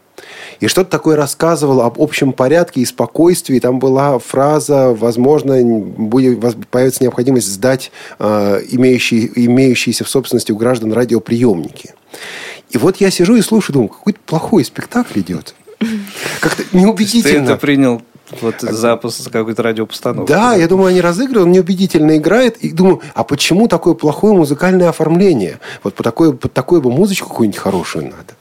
[0.60, 3.60] И что-то такое рассказывал об общем порядке и спокойствии.
[3.60, 6.40] Там была фраза, возможно, будет,
[6.70, 11.94] появится необходимость сдать э, имеющие, имеющиеся в собственности у граждан радиоприемники.
[12.70, 15.54] И вот я сижу и слушаю, думаю, какой-то плохой спектакль идет.
[16.40, 17.46] Как-то неубедительно.
[17.46, 18.02] Ты это принял
[18.42, 20.30] вот запуск какой-то радиопостановки.
[20.30, 22.58] Да, я думаю, они разыгрывают, он неубедительно играет.
[22.58, 25.60] И думаю, а почему такое плохое музыкальное оформление?
[25.84, 28.36] Вот по такой, под такую бы музычку какую-нибудь хорошую надо.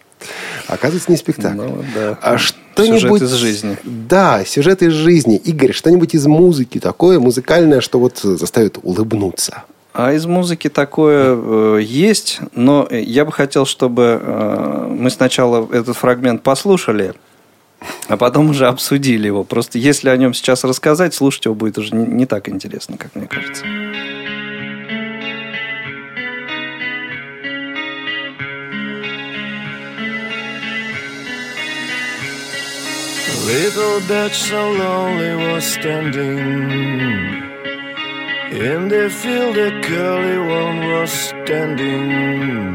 [0.66, 1.57] Оказывается, не спектакль.
[1.57, 2.18] Ну, да.
[2.20, 3.01] А что-нибудь...
[3.01, 3.76] Сюжет из жизни.
[3.84, 5.36] Да, сюжет из жизни.
[5.36, 9.64] Игорь, что-нибудь из музыки такое музыкальное, что вот заставит улыбнуться.
[9.92, 15.97] А из музыки такое э, есть, но я бы хотел, чтобы э, мы сначала этот
[15.97, 17.14] фрагмент послушали,
[18.09, 19.45] а потом уже обсудили его.
[19.45, 23.27] Просто если о нем сейчас рассказать, слушать его будет уже не, так интересно, как мне
[23.27, 23.64] кажется.
[33.47, 37.47] Little Dutch so lonely was standing
[38.51, 42.74] In the field a curly one was standing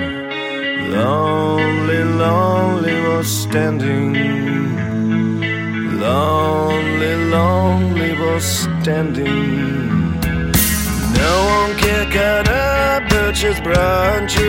[0.91, 4.90] Lonely, lonely was standing
[6.01, 8.43] lonely, lonely was
[8.81, 10.19] standing.
[11.21, 14.41] No one can cut up birches branches.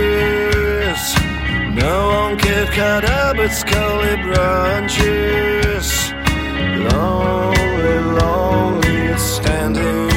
[1.82, 5.86] No one can cut up its scully branches.
[6.90, 10.11] Lonely, lonely standing.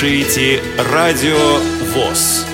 [0.00, 1.58] Слушаете Радио
[1.92, 2.46] ВОЗ.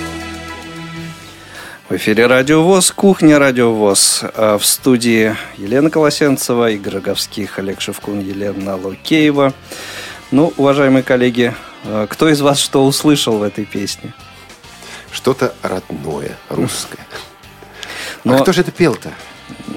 [1.88, 4.22] В эфире Радио ВОЗ, кухня Радио ВОЗ.
[4.34, 9.54] А в студии Елена Колосенцева, Игорь Роговских, Олег Шевкун, Елена Лукеева.
[10.32, 14.12] Ну, уважаемые коллеги, а кто из вас что услышал в этой песне?
[15.12, 17.06] Что-то родное, русское.
[18.24, 18.38] Но...
[18.38, 19.12] А кто же это пел-то?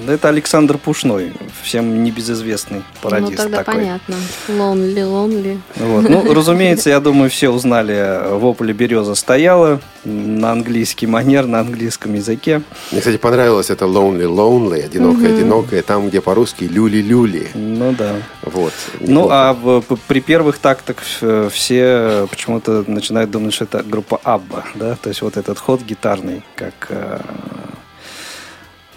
[0.08, 3.74] Это Александр Пушной, всем небезызвестный пародист Ну, тогда такой.
[3.76, 4.16] понятно.
[4.48, 5.60] Lonely, lonely.
[5.76, 6.10] Вот.
[6.10, 12.62] Ну, разумеется, я думаю, все узнали «Вопле береза стояла» на английский манер, на английском языке.
[12.92, 17.50] Мне, кстати, понравилось это lonely, lonely, одинокая, одинокая, там, где по-русски люли-люли.
[17.54, 18.16] Ну да.
[18.44, 18.74] Вот.
[19.02, 24.64] Ну, а в- при первых тактах э, все почему-то начинают думать, что это группа Абба,
[24.76, 24.96] да?
[25.02, 27.20] То есть вот этот ход гитарный, как э,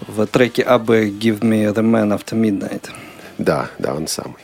[0.07, 2.89] в треке Аббы «Give me the man after midnight».
[3.37, 4.37] Да, да, он самый.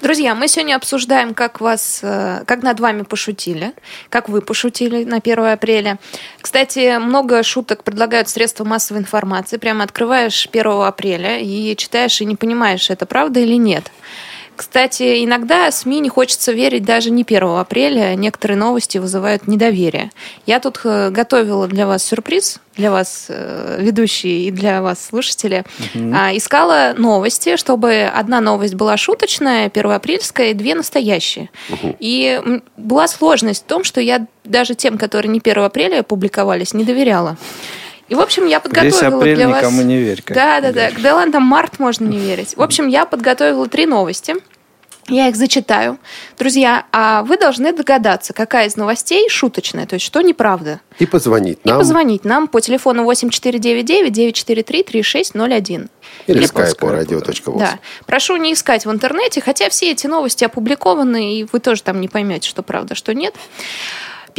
[0.00, 3.72] Друзья, мы сегодня обсуждаем, как вас, э, как над вами пошутили,
[4.10, 5.98] как вы пошутили на 1 апреля.
[6.40, 9.56] Кстати, много шуток предлагают средства массовой информации.
[9.56, 13.90] Прямо открываешь 1 апреля и читаешь и не понимаешь, это правда или нет.
[14.58, 18.16] Кстати, иногда СМИ не хочется верить даже не 1 апреля.
[18.16, 20.10] Некоторые новости вызывают недоверие.
[20.46, 25.64] Я тут э, готовила для вас сюрприз, для вас э, ведущие и для вас слушатели.
[26.12, 31.50] А, Искала новости, чтобы одна новость была шуточная, первоапрельская, и две настоящие.
[32.00, 36.74] И м, была сложность в том, что я даже тем, которые не 1 апреля публиковались,
[36.74, 37.36] не доверяла.
[38.08, 39.58] И, в общем, я подготовила Весь апрель для вас...
[39.58, 40.22] никому не верь.
[40.22, 40.90] как Да, да, да.
[40.98, 42.56] Да ладно, там март можно не верить.
[42.56, 44.34] В общем, я подготовила три новости.
[45.08, 45.98] Я их зачитаю.
[46.38, 50.80] Друзья, а вы должны догадаться, какая из новостей шуточная, то есть что неправда.
[50.98, 51.78] И позвонить И нам.
[51.78, 55.88] позвонить нам по телефону 8499-943-3601.
[56.26, 56.88] Или по скайпу скайпу.
[56.94, 57.58] радио.воз.
[57.58, 57.78] Да.
[58.06, 62.08] Прошу не искать в интернете, хотя все эти новости опубликованы, и вы тоже там не
[62.08, 63.34] поймете, что правда, что нет.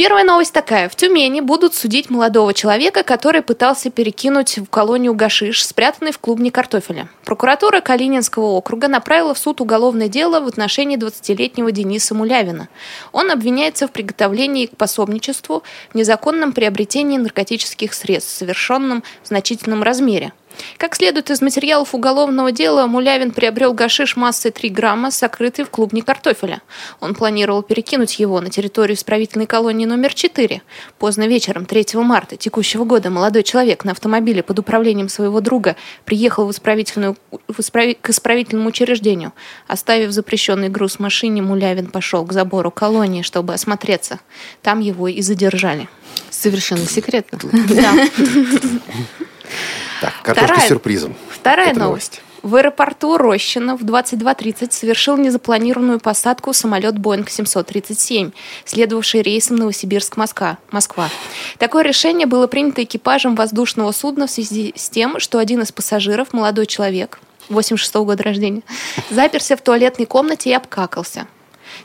[0.00, 0.88] Первая новость такая.
[0.88, 6.50] В Тюмени будут судить молодого человека, который пытался перекинуть в колонию гашиш, спрятанный в клубне
[6.50, 7.10] картофеля.
[7.26, 12.70] Прокуратура Калининского округа направила в суд уголовное дело в отношении 20-летнего Дениса Мулявина.
[13.12, 20.32] Он обвиняется в приготовлении к пособничеству в незаконном приобретении наркотических средств, совершенном в значительном размере.
[20.76, 26.02] Как следует из материалов уголовного дела, Мулявин приобрел гашиш массой 3 грамма, сокрытый в клубне
[26.02, 26.62] картофеля.
[27.00, 30.62] Он планировал перекинуть его на территорию исправительной колонии номер 4.
[30.98, 36.46] Поздно вечером 3 марта текущего года молодой человек на автомобиле под управлением своего друга приехал
[36.46, 37.16] в исправительную,
[37.48, 39.32] в исправи- к исправительному учреждению.
[39.66, 44.20] Оставив запрещенный груз в машине, Мулявин пошел к забору колонии, чтобы осмотреться.
[44.62, 45.88] Там его и задержали.
[46.30, 47.38] Совершенно секретно.
[47.68, 47.92] Да.
[50.00, 51.14] Так, картошка Вторая- с сюрпризом.
[51.30, 52.22] Вторая Это новость.
[52.42, 58.30] В аэропорту Рощино в 22.30 совершил незапланированную посадку самолет Boeing 737,
[58.64, 60.56] следовавший рейсом Новосибирск-Москва.
[60.70, 61.10] Москва.
[61.58, 66.32] Такое решение было принято экипажем воздушного судна в связи с тем, что один из пассажиров,
[66.32, 67.20] молодой человек,
[67.50, 68.62] 86 года рождения,
[69.10, 71.26] заперся в туалетной комнате и обкакался,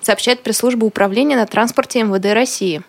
[0.01, 2.81] сообщает пресс-служба управления на транспорте МВД России.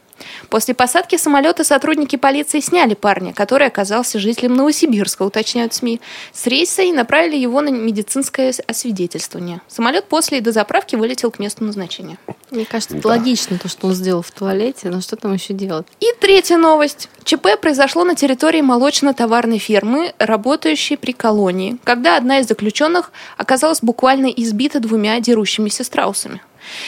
[0.48, 6.00] После посадки самолета сотрудники полиции сняли парня, который оказался жителем Новосибирска, уточняют СМИ,
[6.32, 9.60] с рейса и направили его на медицинское освидетельствование.
[9.68, 12.18] Самолет после и до заправки вылетел к месту назначения.
[12.50, 15.86] Мне кажется, это логично, то, что он сделал в туалете, но что там еще делать?
[16.00, 17.08] И третья новость.
[17.24, 24.26] ЧП произошло на территории молочно-товарной фермы, работающей при колонии, когда одна из заключенных оказалась буквально
[24.26, 26.40] избита двумя дерущимися страусами.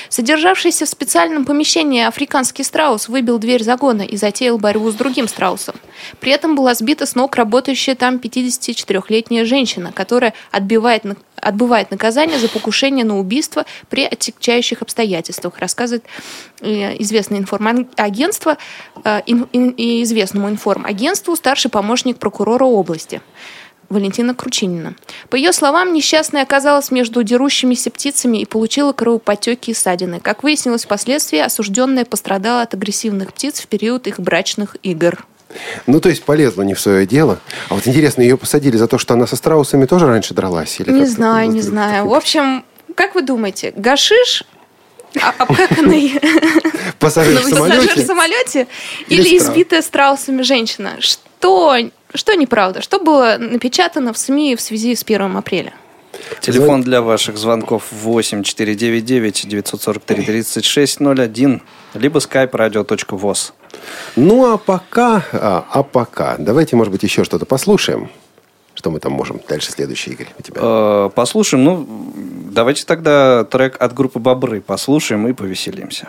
[0.08, 5.76] Содержавшийся в специальном помещении африканский страус выбил дверь загона и затеял борьбу с другим страусом.
[6.20, 11.04] При этом была сбита с ног работающая там 54-летняя женщина, которая отбивает,
[11.36, 16.04] отбывает наказание за покушение на убийство при отягчающих обстоятельствах, рассказывает
[16.60, 18.58] э, известное информагентство
[19.04, 23.20] э, известному информагентству старший помощник прокурора области.
[23.88, 24.94] Валентина Кручинина.
[25.30, 30.20] По ее словам, несчастная оказалась между дерущимися птицами и получила кровопотеки и ссадины.
[30.20, 35.24] Как выяснилось впоследствии, осужденная пострадала от агрессивных птиц в период их брачных игр.
[35.86, 37.40] Ну, то есть полезла не в свое дело.
[37.70, 40.78] А вот интересно, ее посадили за то, что она со страусами тоже раньше дралась?
[40.80, 41.14] Или Не как-то?
[41.14, 42.06] знаю, не знаю.
[42.06, 42.64] В общем,
[42.94, 44.44] как вы думаете, гашиш
[45.18, 46.20] а- обкаканный
[46.98, 48.66] Пассажир в самолете?
[49.08, 50.96] Или избитая страусами женщина?
[51.00, 51.76] Что,
[52.14, 52.80] что неправда?
[52.82, 55.74] Что было напечатано в СМИ в связи с 1 апреля?
[56.40, 61.62] Телефон для ваших звонков 8 499 943 3601
[61.94, 63.52] либо skype radio.voz.
[64.16, 68.10] Ну, а пока, а, а пока, давайте, может быть, еще что-то послушаем.
[68.74, 69.40] Что мы там можем?
[69.48, 70.60] Дальше следующий, Игорь, у тебя.
[70.62, 72.12] Э, Послушаем, ну,
[72.52, 76.08] давайте тогда трек от группы Бобры послушаем и повеселимся.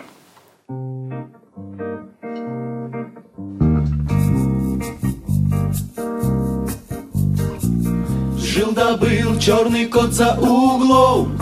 [8.60, 11.40] Жил да был черный кот за углом.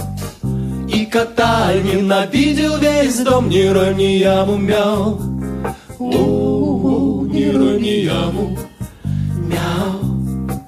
[0.89, 5.19] И кота ненавидел весь дом Ни рой, ни яму мяу
[5.99, 8.57] О, ни рой, ни яму
[9.51, 10.59] мяу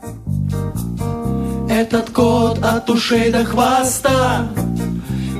[1.71, 4.49] Этот кот от ушей до хвоста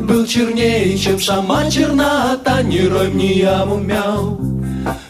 [0.03, 4.39] Был чернее, чем шама чернота Ни рой, ни яму мяу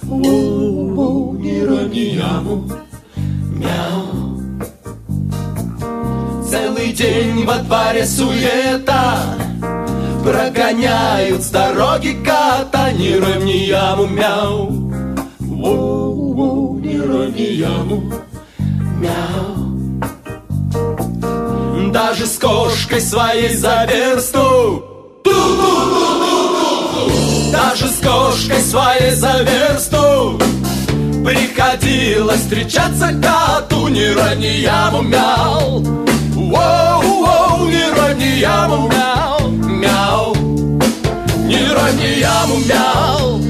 [0.09, 2.80] О, ни рой, ни яму мяу
[7.01, 9.37] день во дворе суета.
[10.23, 14.69] Прогоняют с дороги кота Ни рой, яму, мяу.
[15.41, 18.13] Воу-воу, ни рой, яму,
[19.01, 20.01] мяу.
[21.91, 24.85] Даже с кошкой своей за версту.
[27.51, 30.39] Даже с кошкой своей за версту.
[31.25, 35.83] Приходилось встречаться коту Ни рой, ни яму, мяу.
[36.35, 36.89] Воу, не
[38.21, 39.51] рони яму, мяу,
[39.83, 40.35] мяу.
[41.47, 43.41] Не рони яму, мяу.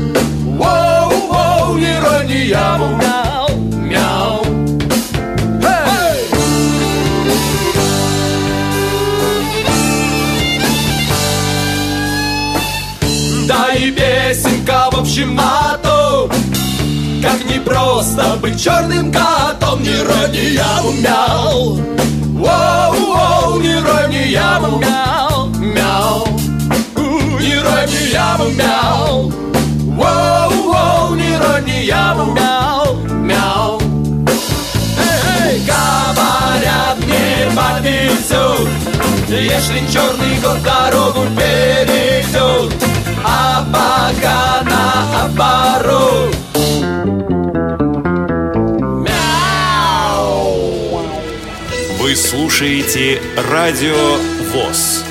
[0.59, 3.49] Воу, воу, не рони яму, мяу,
[3.91, 4.45] мяу.
[5.61, 6.19] Hey!
[13.49, 16.31] Да и песенка в общем на то,
[17.23, 21.81] как не просто быть черным котом, не рони яму, мяу.
[22.41, 26.27] Воу, воу, не рой мне яму, мяу, мяу.
[27.39, 29.31] Не рой мне яму, мяу.
[29.99, 32.97] Воу, воу, не рой мне яму, мяу,
[33.31, 33.79] мяу.
[35.43, 38.71] Эй, говорят, не повезет,
[39.29, 42.73] если черный кот дорогу перейдет,
[43.23, 46.50] а пока наоборот.
[52.21, 53.97] Слушаете Радио
[54.53, 55.10] ВОЗ.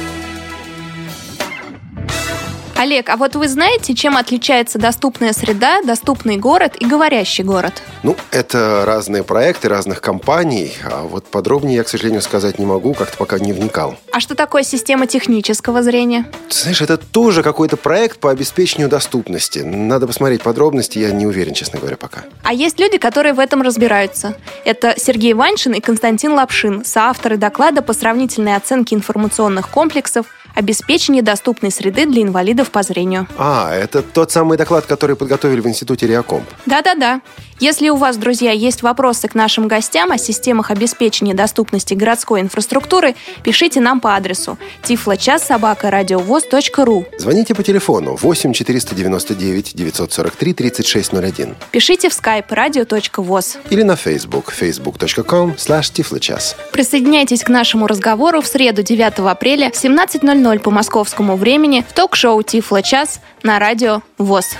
[2.79, 7.73] Олег, а вот вы знаете, чем отличается доступная среда, доступный город и говорящий город?
[8.03, 10.71] Ну, это разные проекты разных компаний.
[10.89, 13.97] А вот подробнее я, к сожалению, сказать не могу, как-то пока не вникал.
[14.13, 16.31] А что такое система технического зрения?
[16.47, 19.59] Ты знаешь, это тоже какой-то проект по обеспечению доступности.
[19.59, 22.21] Надо посмотреть подробности, я не уверен, честно говоря, пока.
[22.43, 24.37] А есть люди, которые в этом разбираются.
[24.63, 31.71] Это Сергей Ваншин и Константин Лапшин, соавторы доклада по сравнительной оценке информационных комплексов обеспечение доступной
[31.71, 33.27] среды для инвалидов по зрению.
[33.37, 36.47] А, это тот самый доклад, который подготовили в Институте Реакомп.
[36.65, 37.21] Да-да-да.
[37.59, 43.15] Если у вас, друзья, есть вопросы к нашим гостям о системах обеспечения доступности городской инфраструктуры,
[43.43, 51.57] пишите нам по адресу тифлочас.собака.радиовоз.ру Звоните по телефону 8 499 943 3601.
[51.71, 53.57] Пишите в skype radio.voz.
[53.69, 56.55] Или на Facebook facebook.com slash tifloчас.
[56.71, 62.41] Присоединяйтесь к нашему разговору в среду 9 апреля в 17.00 по московскому времени в ток-шоу
[62.41, 64.55] «Тифло час» на радио ВОЗ.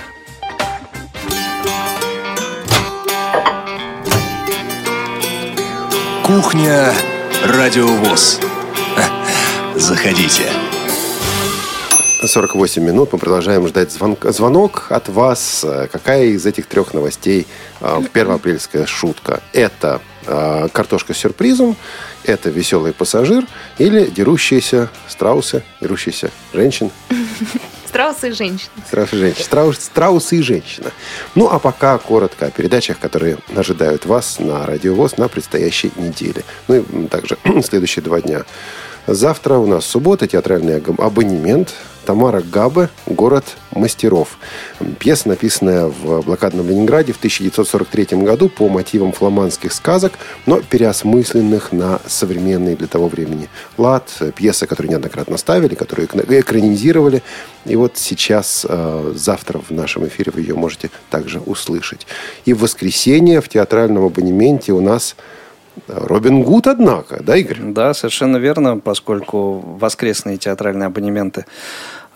[6.30, 6.94] Кухня
[7.44, 8.38] Радиовоз.
[9.74, 10.44] Заходите.
[12.24, 15.66] 48 минут мы продолжаем ждать звонок, звонок от вас.
[15.90, 17.48] Какая из этих трех новостей
[17.80, 19.42] э, первоапрельская шутка?
[19.52, 21.74] Это э, картошка с сюрпризом,
[22.22, 23.44] это веселый пассажир
[23.78, 26.92] или дерущиеся страусы, дерущиеся женщин?
[27.90, 28.70] Страусы и женщины.
[28.86, 29.44] Страусы и женщины.
[29.44, 30.92] Страус, страусы и женщина.
[31.34, 36.44] Ну, а пока коротко о передачах, которые ожидают вас на Радиовоз на предстоящей неделе.
[36.68, 38.44] Ну и также следующие два дня.
[39.06, 41.74] Завтра у нас суббота, театральный абонемент.
[42.04, 44.38] Тамара Габе «Город мастеров».
[44.98, 50.14] Пьеса, написанная в блокадном Ленинграде в 1943 году по мотивам фламандских сказок,
[50.46, 54.10] но переосмысленных на современный для того времени лад.
[54.34, 57.22] Пьеса, которую неоднократно ставили, которую экранизировали.
[57.66, 62.06] И вот сейчас, э, завтра в нашем эфире вы ее можете также услышать.
[62.44, 65.14] И в воскресенье в театральном абонементе у нас
[65.88, 67.58] Робин Гуд, однако, да, Игорь?
[67.60, 71.46] Да, совершенно верно, поскольку воскресные театральные абонементы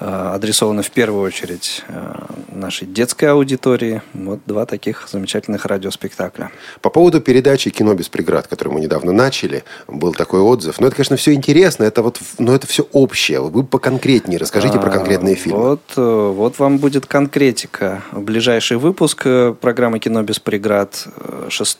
[0.05, 2.15] адресованы в первую очередь э,
[2.53, 4.03] нашей детской аудитории.
[4.13, 6.51] Вот два таких замечательных радиоспектакля.
[6.81, 10.81] По поводу передачи «Кино без преград», которую мы недавно начали, был такой отзыв.
[10.81, 13.41] Но это, конечно, все интересно, это вот, но это все общее.
[13.41, 15.61] Вы поконкретнее расскажите а, про конкретные фильмы.
[15.61, 18.03] Вот, э, вот вам будет конкретика.
[18.13, 19.27] Ближайший выпуск
[19.61, 21.07] программы «Кино без преград»
[21.49, 21.79] 6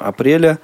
[0.00, 0.58] апреля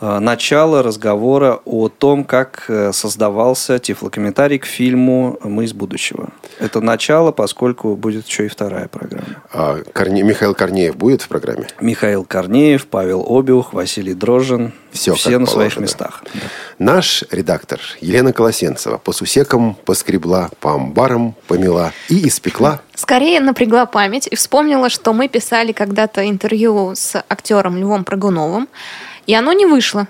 [0.00, 6.30] начало разговора о том, как создавался тифлокомментарий к фильму «Мы из будущего».
[6.58, 9.42] Это начало, поскольку будет еще и вторая программа.
[9.52, 10.22] А Корне...
[10.22, 11.66] Михаил Корнеев будет в программе?
[11.80, 14.72] Михаил Корнеев, Павел Обиух, Василий Дрожжин.
[14.90, 15.50] Все, все на положено.
[15.50, 16.24] своих местах.
[16.78, 22.80] Наш редактор Елена Колосенцева по сусекам поскребла, по амбарам помела и испекла.
[22.94, 28.68] Скорее напрягла память и вспомнила, что мы писали когда-то интервью с актером Львом Прыгуновым,
[29.26, 30.08] и оно не вышло.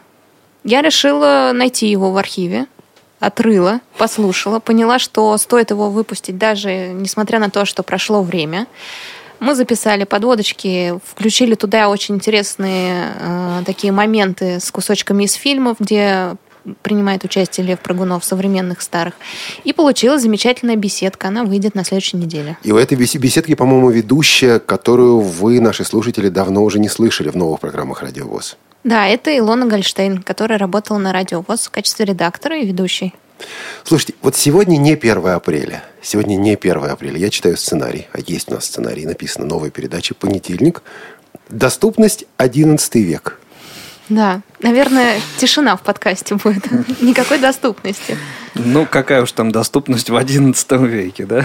[0.65, 2.67] Я решила найти его в архиве,
[3.21, 8.67] отрыла, послушала, поняла, что стоит его выпустить, даже несмотря на то, что прошло время.
[9.39, 16.37] Мы записали подводочки, включили туда очень интересные э, такие моменты с кусочками из фильмов, где
[16.83, 19.15] принимает участие Лев Прыгунов, современных старых.
[19.65, 21.29] И получилась замечательная беседка.
[21.29, 22.59] Она выйдет на следующей неделе.
[22.63, 27.37] И у этой беседки, по-моему, ведущая, которую вы, наши слушатели, давно уже не слышали в
[27.37, 28.57] новых программах «Радио ВОЗ».
[28.87, 33.13] Да, это Илона Гольштейн, которая работала на Радио ВОЗ в качестве редактора и ведущей.
[33.83, 35.83] Слушайте, вот сегодня не 1 апреля.
[36.01, 37.19] Сегодня не 1 апреля.
[37.19, 40.85] Я читаю сценарий, а есть у нас сценарий, написано новая передача «Понедельник».
[41.49, 43.41] Доступность 11 век.
[44.09, 46.71] Да, наверное, тишина в подкасте будет.
[47.01, 48.17] Никакой доступности.
[48.55, 51.45] Ну, какая уж там доступность в 11 веке, да?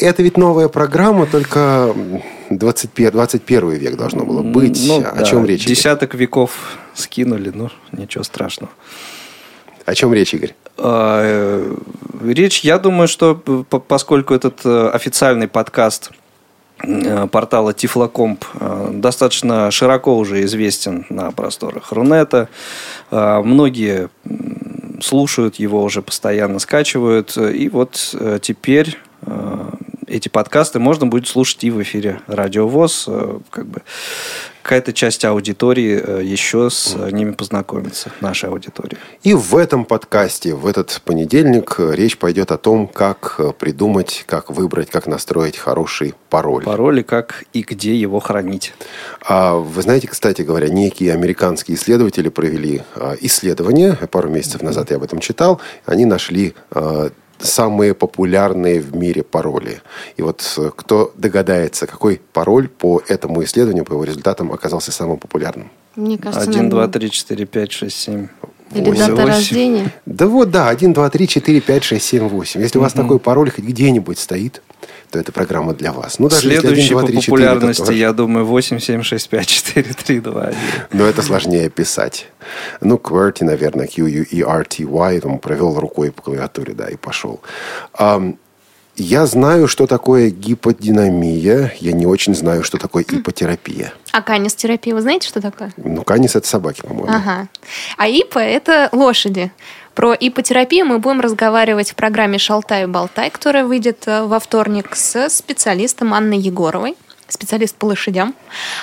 [0.00, 1.94] Это ведь новая программа, только
[2.58, 4.82] 21, 21 век должно было быть.
[4.86, 5.64] Ну, О да, чем речь?
[5.64, 6.22] Десяток Игорь?
[6.22, 8.70] веков скинули, ну, ничего страшного.
[9.84, 10.54] О чем речь, Игорь?
[10.78, 11.74] А, э,
[12.22, 16.10] речь, я думаю, что поскольку этот э, официальный подкаст
[16.82, 18.44] э, портала Тифлокомп
[18.92, 22.48] достаточно широко уже известен на просторах Рунета.
[23.10, 24.08] Многие
[25.00, 27.36] слушают его уже постоянно, скачивают.
[27.36, 28.98] И вот теперь
[30.06, 33.08] эти подкасты можно будет слушать и в эфире Радио ВОЗ.
[33.50, 33.82] Как бы
[34.64, 38.96] какая-то часть аудитории э, еще с ними познакомится, нашей аудитории.
[39.22, 44.24] И в этом подкасте, в этот понедельник, э, речь пойдет о том, как э, придумать,
[44.26, 46.64] как выбрать, как настроить хороший пароль.
[46.64, 48.72] Пароль и как и где его хранить.
[49.20, 52.82] А вы знаете, кстати говоря, некие американские исследователи провели
[53.20, 56.54] исследование, пару месяцев назад я об этом читал, они нашли
[57.38, 59.80] самые популярные в мире пароли.
[60.16, 65.18] И вот э, кто догадается, какой пароль по этому исследованию, по его результатам оказался самым
[65.18, 65.70] популярным?
[65.96, 68.28] Мне кажется, 1, 2, 3, 4, 5, 6, 7.
[68.74, 69.26] Или 8, дата 8.
[69.26, 69.92] рождения?
[70.06, 72.60] Да вот, да, 1, 2, 3, 4, 5, 6, 7, 8.
[72.60, 72.82] Если угу.
[72.82, 74.62] у вас такой пароль хоть где-нибудь стоит,
[75.14, 76.18] то эта программа для вас.
[76.18, 79.46] Ну, даже Следующий 1, 2, 3, по популярности, 4, я думаю, 8, 7, 6, 5,
[79.46, 80.58] 4, 3, 2, 1.
[80.92, 82.26] Но это сложнее писать.
[82.80, 87.40] Ну, QWERTY, наверное, Q-U-E-R-T-Y, там провел рукой по клавиатуре, да, и пошел.
[88.96, 91.72] Я знаю, что такое гиподинамия.
[91.80, 93.92] Я не очень знаю, что такое ипотерапия.
[94.12, 95.72] А канистерапия, вы знаете, что такое?
[95.76, 97.08] Ну, канис– это собаки, по-моему.
[97.08, 97.48] Ага.
[97.96, 99.52] А ипо– это лошади.
[99.94, 106.12] Про ипотерапию мы будем разговаривать в программе «Шалтай-болтай», которая выйдет э, во вторник с специалистом
[106.12, 106.96] Анной Егоровой,
[107.28, 108.34] специалист по лошадям.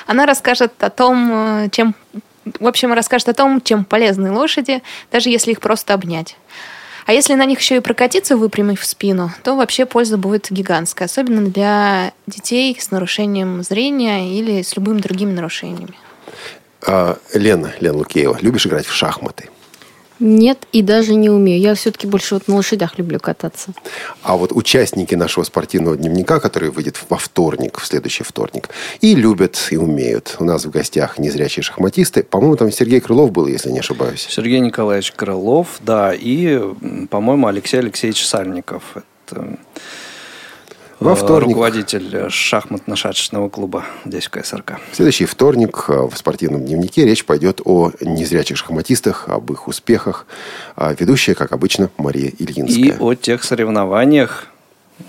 [0.08, 1.32] Она расскажет о том,
[1.66, 1.96] э, чем...
[2.60, 4.82] В общем, расскажет о том, чем полезны лошади,
[5.12, 6.38] даже если их просто обнять.
[7.06, 11.42] А если на них еще и прокатиться, выпрямив спину, то вообще польза будет гигантская, особенно
[11.42, 15.94] для детей с нарушением зрения или с любыми другими нарушениями.
[16.88, 19.51] А, Лена, Лена Лукеева, любишь играть в шахматы?
[20.22, 21.60] Нет, и даже не умею.
[21.60, 23.74] Я все-таки больше вот на лошадях люблю кататься.
[24.22, 28.70] А вот участники нашего спортивного дневника, который выйдет во вторник, в следующий вторник,
[29.02, 30.36] и любят, и умеют.
[30.38, 32.22] У нас в гостях незрячие шахматисты.
[32.22, 34.28] По-моему, там Сергей Крылов был, если не ошибаюсь.
[34.30, 36.62] Сергей Николаевич Крылов, да, и,
[37.10, 38.84] по-моему, Алексей Алексеевич Сальников.
[39.26, 39.58] Это
[41.02, 41.50] во вторник.
[41.50, 44.80] Руководитель шахматно-шашечного клуба здесь, в КСРК.
[44.92, 50.28] В следующий вторник э, в спортивном дневнике речь пойдет о незрячих шахматистах, об их успехах.
[50.76, 52.84] А ведущая, как обычно, Мария Ильинская.
[52.84, 54.48] И о тех соревнованиях,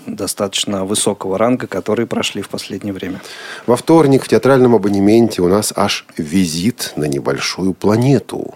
[0.07, 3.21] достаточно высокого ранга, которые прошли в последнее время.
[3.67, 8.55] Во вторник в театральном абонементе у нас аж визит на небольшую планету.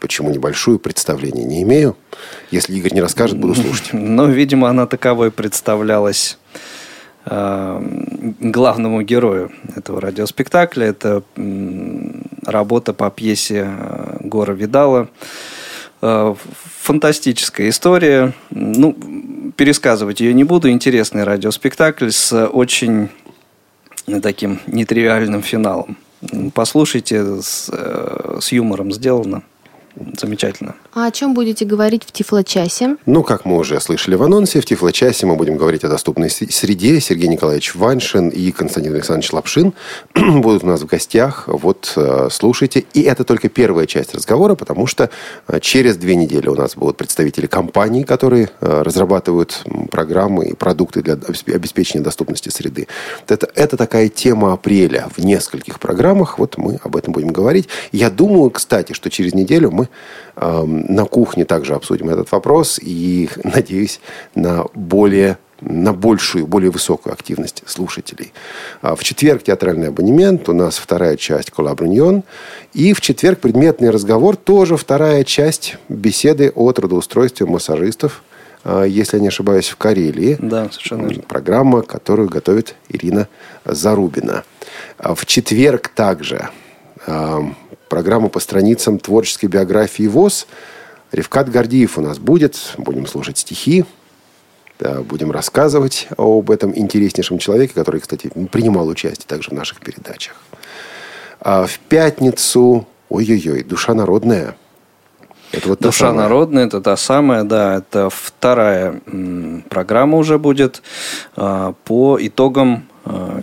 [0.00, 1.96] Почему небольшую, представления не имею.
[2.50, 3.90] Если Игорь не расскажет, буду слушать.
[3.92, 6.38] Ну, видимо, она таковой представлялась
[7.26, 7.82] э,
[8.40, 10.86] главному герою этого радиоспектакля.
[10.86, 11.22] Это
[12.44, 15.08] работа по пьесе э, Гора Видала.
[16.02, 16.34] Э,
[16.80, 18.34] фантастическая история.
[18.50, 18.96] Ну,
[19.56, 20.70] пересказывать ее не буду.
[20.70, 23.08] Интересный радиоспектакль с очень
[24.22, 25.96] таким нетривиальным финалом.
[26.54, 27.70] Послушайте, с,
[28.40, 29.42] с юмором сделано.
[30.18, 30.74] Замечательно.
[30.92, 32.96] А о чем будете говорить в Тифлочасе?
[33.06, 37.00] Ну, как мы уже слышали в анонсе, в Тифлочасе мы будем говорить о доступной среде.
[37.00, 39.72] Сергей Николаевич Ваншин и Константин Александрович Лапшин
[40.14, 41.44] будут у нас в гостях.
[41.46, 42.84] Вот, э, слушайте.
[42.94, 45.10] И это только первая часть разговора, потому что
[45.48, 51.02] э, через две недели у нас будут представители компаний, которые э, разрабатывают программы и продукты
[51.02, 51.14] для
[51.54, 52.88] обеспечения доступности среды.
[53.28, 56.38] Это, это такая тема апреля в нескольких программах.
[56.38, 57.68] Вот мы об этом будем говорить.
[57.92, 59.83] Я думаю, кстати, что через неделю мы
[60.36, 64.00] э, на кухне также обсудим этот вопрос и, надеюсь,
[64.34, 68.32] на более на большую, более высокую активность слушателей.
[68.82, 72.22] А в четверг театральный абонемент, у нас вторая часть «Колабруньон».
[72.74, 78.22] И в четверг предметный разговор, тоже вторая часть беседы о трудоустройстве массажистов,
[78.64, 80.36] а, если я не ошибаюсь, в Карелии.
[80.40, 81.22] Да, совершенно верно.
[81.22, 83.28] Программа, которую готовит Ирина
[83.64, 84.44] Зарубина.
[84.98, 86.50] А в четверг также
[87.94, 90.48] программу по страницам творческой биографии ВОЗ.
[91.12, 92.74] Ревкат Гордиев у нас будет.
[92.76, 93.84] Будем слушать стихи.
[94.80, 100.34] Да, будем рассказывать об этом интереснейшем человеке, который, кстати, принимал участие также в наших передачах.
[101.38, 104.56] А в пятницу, ой-ой-ой, душа народная.
[105.52, 106.22] Это вот Душа самая.
[106.24, 109.00] народная, это та самая, да, это вторая
[109.70, 110.82] программа уже будет
[111.36, 112.88] а, по итогам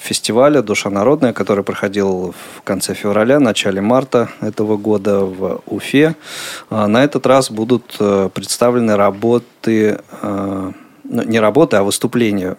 [0.01, 6.15] фестиваля «Душа народная», который проходил в конце февраля, начале марта этого года в Уфе.
[6.69, 9.99] Э, на этот раз будут э, представлены работы,
[11.03, 12.55] ну, не работы, а выступления,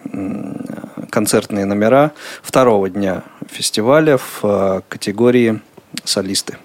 [1.09, 5.59] концертные номера второго дня фестиваля в категории
[6.03, 6.57] солисты.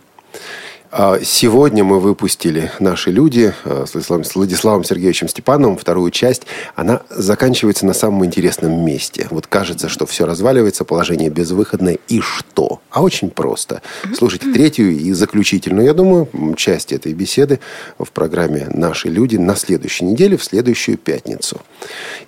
[0.91, 5.77] А сегодня мы выпустили «Наши люди» с Владиславом Сергеевичем Степановым.
[5.77, 6.47] Вторую часть.
[6.77, 9.27] Она заканчивается на самом интересном месте.
[9.31, 11.99] Вот кажется, что все разваливается, положение безвыходное.
[12.09, 12.81] И что?
[12.91, 13.83] А очень просто.
[14.17, 16.27] Слушайте третью и заключительную, я думаю,
[16.57, 17.61] часть этой беседы
[17.99, 21.61] в программе «Наши люди» на следующей неделе, в следующую пятницу.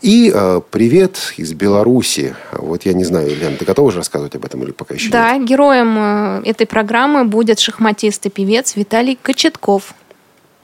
[0.03, 2.37] И э, привет из Беларуси.
[2.53, 5.33] Вот я не знаю, Лен, ты готова уже рассказывать об этом или пока еще да,
[5.33, 5.41] нет?
[5.41, 9.95] Да, героем э, этой программы будет шахматист и певец певец Виталий Кочетков.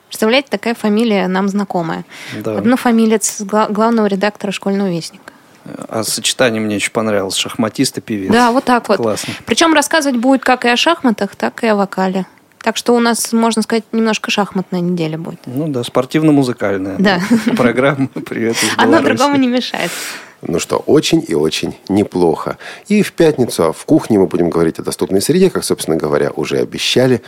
[0.09, 2.05] Представляете, такая фамилия нам знакомая.
[2.43, 2.59] Да.
[2.59, 5.33] Однофамилец главного редактора «Школьного вестника».
[5.89, 7.37] А сочетание мне очень понравилось.
[7.37, 8.33] Шахматист и певец.
[8.33, 8.97] Да, вот так вот.
[8.97, 9.35] Классно.
[9.45, 12.27] Причем рассказывать будет как и о шахматах, так и о вокале.
[12.59, 15.39] Так что у нас, можно сказать, немножко шахматная неделя будет.
[15.47, 16.97] Ну да, спортивно-музыкальная.
[16.99, 17.21] Да.
[17.57, 19.93] Программа «Привет из Одно другому не мешает.
[20.43, 22.59] Ну что, очень и очень неплохо.
[22.89, 26.59] И в пятницу в кухне мы будем говорить о доступной среде, как, собственно говоря, уже
[26.59, 27.23] обещали.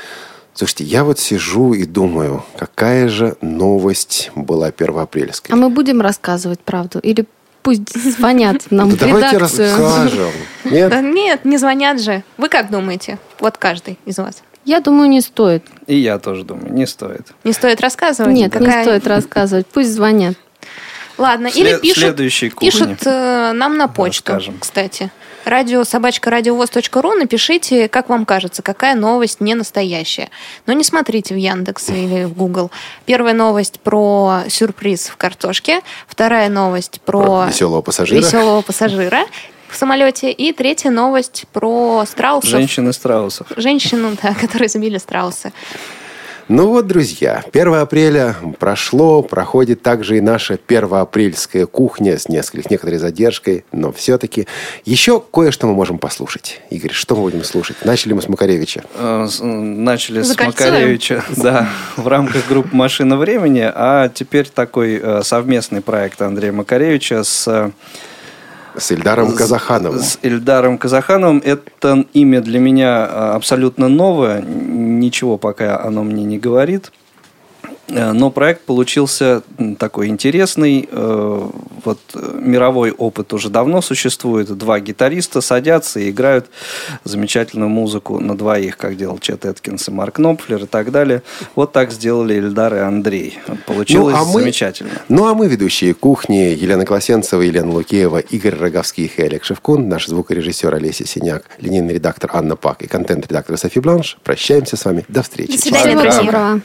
[0.59, 5.55] Слушайте, я вот сижу и думаю, какая же новость была первоапрельской.
[5.55, 6.99] А мы будем рассказывать правду?
[6.99, 7.27] Или
[7.63, 10.33] пусть звонят нам да в давайте расскажем.
[10.65, 10.91] Нет?
[10.91, 12.25] Да нет, не звонят же.
[12.39, 13.21] Вы как думаете?
[13.39, 14.43] Вот каждый из вас.
[14.65, 15.63] Я думаю, не стоит.
[15.87, 17.29] И я тоже думаю, не стоит.
[17.45, 18.35] Не стоит рассказывать?
[18.35, 18.79] Нет, Какая...
[18.79, 19.69] не стоит рассказывать.
[19.69, 20.35] Пусть звонят.
[21.19, 21.85] Ладно, След...
[21.85, 24.59] или пишут, пишут э, нам на почту, Расскажем.
[24.59, 25.13] кстати
[25.49, 30.31] радио собачка радиовоз.ру напишите, как вам кажется, какая новость не настоящая.
[30.67, 32.71] Но не смотрите в Яндекс или в Google.
[33.07, 38.19] Первая новость про сюрприз в картошке, вторая новость про, про веселого пассажира.
[38.19, 39.21] Веселого пассажира
[39.69, 40.33] в самолете.
[40.33, 42.51] И третья новость про страусов.
[42.51, 43.47] Женщины страусов.
[43.57, 45.53] Женщину, да, которые забили страусы.
[46.49, 52.99] Ну вот, друзья, 1 апреля прошло, проходит также и наша первоапрельская кухня с нескольких, некоторой
[52.99, 54.47] задержкой, но все-таки
[54.87, 56.63] еще кое-что мы можем послушать.
[56.71, 57.77] Игорь, что мы будем слушать?
[57.85, 58.83] Начали мы с Макаревича.
[58.95, 61.69] Э, начали с Макаревича, да,
[61.99, 67.73] в рамках группы «Машина времени», а теперь такой э, совместный проект Андрея Макаревича с
[68.79, 70.01] с Ильдаром Казахановым.
[70.01, 71.43] С, с Ильдаром Казахановым.
[71.45, 74.43] Это имя для меня а, абсолютно новое.
[74.43, 76.93] Ничего пока оно мне не говорит.
[77.89, 79.43] Э, но проект получился
[79.79, 80.89] такой интересный.
[80.91, 81.49] Э,
[81.85, 84.57] вот э, мировой опыт уже давно существует.
[84.57, 86.47] Два гитариста садятся и играют
[87.05, 91.23] замечательную музыку на двоих, как делал Чет Эткинс и Марк Кнопфлер и так далее.
[91.55, 93.39] Вот так сделали Эльдар и Андрей.
[93.67, 94.91] Получилось ну, а мы, замечательно.
[95.09, 100.07] Ну, а мы, ведущие кухни, Елена Класенцева, Елена Лукеева, Игорь Роговских и Олег Шевкун, наш
[100.07, 104.19] звукорежиссер Олеся Синяк, линейный редактор Анна Пак и контент-редактор Софи Бланш.
[104.25, 105.05] Прощаемся с вами.
[105.09, 105.53] До встречи.
[105.53, 106.11] До свидания.
[106.11, 106.61] Всего доброго.